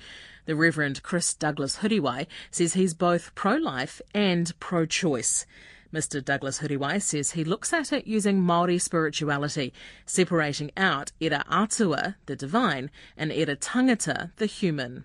The 0.46 0.56
Reverend 0.56 1.02
Chris 1.02 1.34
Douglas 1.34 1.78
Huriwai 1.78 2.26
says 2.50 2.74
he's 2.74 2.94
both 2.94 3.34
pro 3.34 3.54
life 3.54 4.00
and 4.12 4.58
pro 4.58 4.86
choice. 4.86 5.46
Mr. 5.92 6.24
Douglas 6.24 6.60
Huriwai 6.60 7.00
says 7.00 7.32
he 7.32 7.44
looks 7.44 7.72
at 7.72 7.92
it 7.92 8.06
using 8.06 8.40
Māori 8.40 8.80
spirituality, 8.80 9.72
separating 10.04 10.72
out 10.76 11.12
Ira 11.22 11.44
Atua, 11.48 12.16
the 12.26 12.36
divine, 12.36 12.90
and 13.16 13.32
Ira 13.32 13.56
Tangata, 13.56 14.32
the 14.36 14.46
human. 14.46 15.04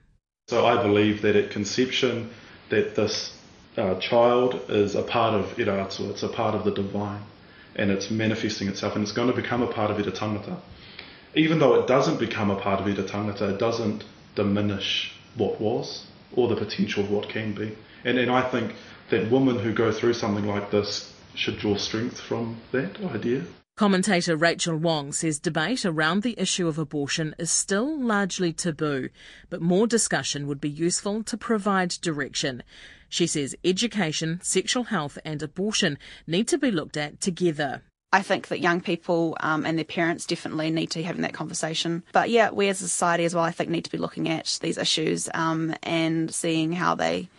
So 0.52 0.66
I 0.66 0.84
believe 0.84 1.22
that 1.22 1.38
at 1.38 1.50
conception, 1.50 2.30
that 2.68 2.98
this 2.98 3.34
uh, 3.78 3.96
child 4.02 4.60
is 4.68 4.96
a 4.96 5.02
part 5.02 5.34
of 5.34 5.58
Ira 5.58 5.82
Atua, 5.82 6.10
it's 6.10 6.24
a 6.24 6.28
part 6.28 6.56
of 6.56 6.66
the 6.66 6.72
divine, 6.72 7.22
and 7.78 7.90
it's 7.90 8.12
manifesting 8.12 8.68
itself, 8.68 8.96
and 8.96 9.02
it's 9.02 9.14
going 9.14 9.30
to 9.30 9.34
become 9.34 9.62
a 9.62 9.72
part 9.72 9.92
of 9.92 9.98
Ira 9.98 10.12
Tangata. 10.12 10.58
Even 11.36 11.60
though 11.60 11.76
it 11.76 11.88
doesn't 11.88 12.20
become 12.20 12.52
a 12.52 12.58
part 12.58 12.82
of 12.82 12.86
Ira 12.86 13.08
Tangata, 13.08 13.54
it 13.54 13.60
doesn't 13.60 14.04
diminish 14.36 15.14
what 15.38 15.62
was 15.62 16.06
or 16.36 16.50
the 16.50 16.58
potential 16.58 17.02
of 17.06 17.10
what 17.10 17.30
can 17.30 17.54
be. 17.54 17.78
And, 18.04 18.18
and 18.18 18.30
I 18.30 18.42
think 18.42 18.76
that 19.10 19.32
women 19.32 19.58
who 19.58 19.74
go 19.74 19.90
through 19.94 20.16
something 20.16 20.46
like 20.46 20.70
this 20.70 21.14
should 21.34 21.60
draw 21.60 21.78
strength 21.78 22.20
from 22.20 22.58
that 22.74 23.00
idea. 23.00 23.46
Commentator 23.78 24.36
Rachel 24.36 24.78
Wong 24.78 25.12
says 25.12 25.40
debate 25.40 25.86
around 25.86 26.22
the 26.22 26.40
issue 26.40 26.68
of 26.68 26.78
abortion 26.78 27.34
is 27.40 27.50
still 27.50 28.00
largely 28.00 28.54
taboo, 28.54 29.10
but 29.50 29.62
more 29.62 29.88
discussion 29.88 30.46
would 30.46 30.62
be 30.62 30.70
useful 30.70 31.24
to 31.24 31.38
provide 31.38 31.90
direction. 32.02 32.64
She 33.10 33.28
says 33.28 33.56
education, 33.64 34.40
sexual 34.44 34.84
health, 34.86 35.18
and 35.26 35.42
abortion 35.42 35.98
need 36.28 36.48
to 36.50 36.58
be 36.58 36.70
looked 36.70 36.96
at 36.96 37.20
together. 37.20 37.82
I 38.14 38.22
think 38.22 38.50
that 38.50 38.60
young 38.60 38.82
people 38.82 39.38
um, 39.40 39.66
and 39.66 39.78
their 39.78 39.86
parents 39.86 40.26
definitely 40.26 40.70
need 40.70 40.92
to 40.92 41.00
be 41.00 41.04
having 41.04 41.22
that 41.22 41.34
conversation. 41.34 42.04
But 42.12 42.30
yeah, 42.30 42.52
we 42.52 42.68
as 42.68 42.82
a 42.82 42.88
society 42.88 43.24
as 43.24 43.34
well, 43.34 43.44
I 43.44 43.52
think, 43.52 43.70
need 43.70 43.86
to 43.86 43.92
be 43.92 43.98
looking 43.98 44.28
at 44.30 44.60
these 44.62 44.78
issues 44.78 45.30
um, 45.34 45.74
and 45.82 46.34
seeing 46.34 46.74
how 46.74 46.96
they 46.96 47.30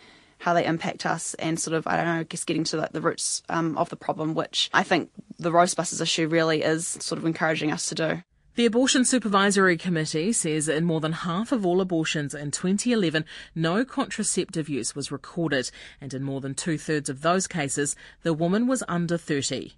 how 0.43 0.53
they 0.53 0.65
impact 0.65 1.05
us 1.05 1.35
and 1.35 1.57
sort 1.57 1.73
of, 1.73 1.87
I 1.87 1.95
don't 1.95 2.05
know, 2.05 2.19
I 2.19 2.23
guess 2.23 2.43
getting 2.43 2.65
to 2.65 2.77
like 2.77 2.91
the 2.91 2.99
roots 2.99 3.41
um, 3.47 3.77
of 3.77 3.87
the 3.87 3.95
problem, 3.95 4.35
which 4.35 4.69
I 4.73 4.83
think 4.83 5.09
the 5.39 5.51
Roastbusters 5.51 6.01
issue 6.01 6.27
really 6.27 6.63
is 6.63 6.85
sort 6.85 7.17
of 7.17 7.25
encouraging 7.25 7.71
us 7.71 7.87
to 7.87 7.95
do. 7.95 8.23
The 8.55 8.65
Abortion 8.65 9.05
Supervisory 9.05 9.77
Committee 9.77 10.33
says 10.33 10.67
in 10.67 10.83
more 10.83 10.99
than 10.99 11.13
half 11.13 11.53
of 11.53 11.65
all 11.65 11.79
abortions 11.79 12.35
in 12.35 12.51
2011, 12.51 13.23
no 13.55 13.85
contraceptive 13.85 14.67
use 14.67 14.93
was 14.93 15.13
recorded, 15.13 15.71
and 16.01 16.13
in 16.13 16.23
more 16.23 16.41
than 16.41 16.55
two 16.55 16.77
thirds 16.77 17.07
of 17.07 17.21
those 17.21 17.47
cases, 17.47 17.95
the 18.23 18.33
woman 18.33 18.67
was 18.67 18.83
under 18.89 19.17
30. 19.17 19.71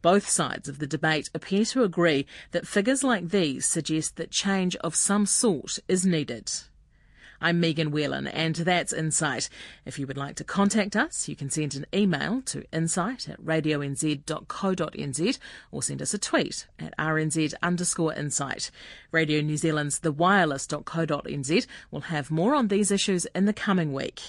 Both 0.00 0.30
sides 0.30 0.66
of 0.66 0.78
the 0.78 0.86
debate 0.86 1.28
appear 1.34 1.66
to 1.66 1.82
agree 1.82 2.24
that 2.52 2.66
figures 2.66 3.04
like 3.04 3.28
these 3.28 3.66
suggest 3.66 4.16
that 4.16 4.30
change 4.30 4.76
of 4.76 4.94
some 4.94 5.26
sort 5.26 5.78
is 5.88 6.06
needed. 6.06 6.50
I'm 7.40 7.60
Megan 7.60 7.90
Whelan, 7.90 8.26
and 8.26 8.54
that's 8.56 8.92
Insight. 8.92 9.48
If 9.84 9.98
you 9.98 10.06
would 10.06 10.16
like 10.16 10.36
to 10.36 10.44
contact 10.44 10.96
us, 10.96 11.28
you 11.28 11.36
can 11.36 11.50
send 11.50 11.74
an 11.74 11.86
email 11.94 12.40
to 12.42 12.64
insight 12.72 13.28
at 13.28 13.44
radionz.co.nz 13.44 15.38
or 15.70 15.82
send 15.82 16.02
us 16.02 16.14
a 16.14 16.18
tweet 16.18 16.66
at 16.78 16.96
rnz 16.96 17.54
underscore 17.62 18.14
insight. 18.14 18.70
Radio 19.12 19.40
New 19.40 19.56
Zealand's 19.56 20.00
thewireless.co.nz 20.00 21.66
will 21.90 22.00
have 22.00 22.30
more 22.30 22.54
on 22.54 22.68
these 22.68 22.90
issues 22.90 23.26
in 23.26 23.44
the 23.44 23.52
coming 23.52 23.92
week. 23.92 24.20